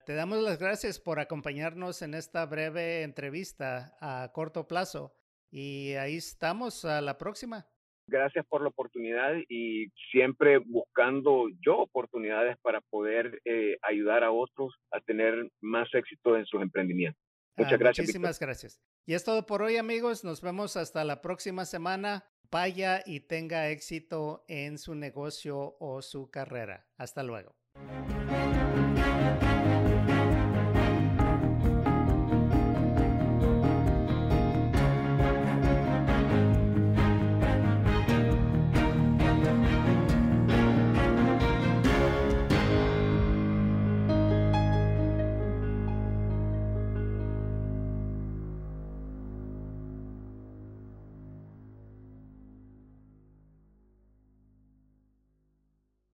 Te 0.06 0.14
damos 0.14 0.44
las 0.44 0.60
gracias 0.60 1.00
por 1.00 1.20
acompañarnos 1.20 2.04
en 2.04 2.14
esta 2.14 2.46
breve 2.46 3.02
entrevista 3.02 3.98
a 4.00 4.32
corto 4.32 4.68
plazo 4.68 5.16
y 5.50 5.94
ahí 5.94 6.18
estamos 6.18 6.86
a 6.86 7.02
la 7.02 7.18
próxima. 7.18 7.66
Gracias 8.06 8.46
por 8.46 8.62
la 8.62 8.68
oportunidad 8.68 9.34
y 9.50 9.88
siempre 10.12 10.60
buscando 10.60 11.48
yo 11.66 11.80
oportunidades 11.80 12.58
para 12.62 12.82
poder 12.82 13.42
eh, 13.46 13.78
ayudar 13.82 14.24
a 14.24 14.32
otros 14.32 14.76
a 14.92 15.00
tener 15.00 15.50
más 15.62 15.88
éxito 15.96 16.38
en 16.38 16.46
sus 16.46 16.62
emprendimientos. 16.62 17.23
Muchas 17.56 17.74
ah, 17.74 17.78
gracias. 17.78 18.06
Muchísimas 18.06 18.36
Victor. 18.36 18.48
gracias. 18.48 18.82
Y 19.06 19.14
es 19.14 19.24
todo 19.24 19.46
por 19.46 19.62
hoy, 19.62 19.78
amigos. 19.78 20.24
Nos 20.24 20.42
vemos 20.42 20.78
hasta 20.78 21.04
la 21.04 21.22
próxima 21.22 21.66
semana. 21.66 22.26
Vaya 22.52 23.02
y 23.06 23.22
tenga 23.22 23.70
éxito 23.70 24.46
en 24.48 24.78
su 24.78 24.96
negocio 24.96 25.76
o 25.80 26.02
su 26.02 26.30
carrera. 26.30 26.88
Hasta 26.98 27.24
luego. 27.24 27.56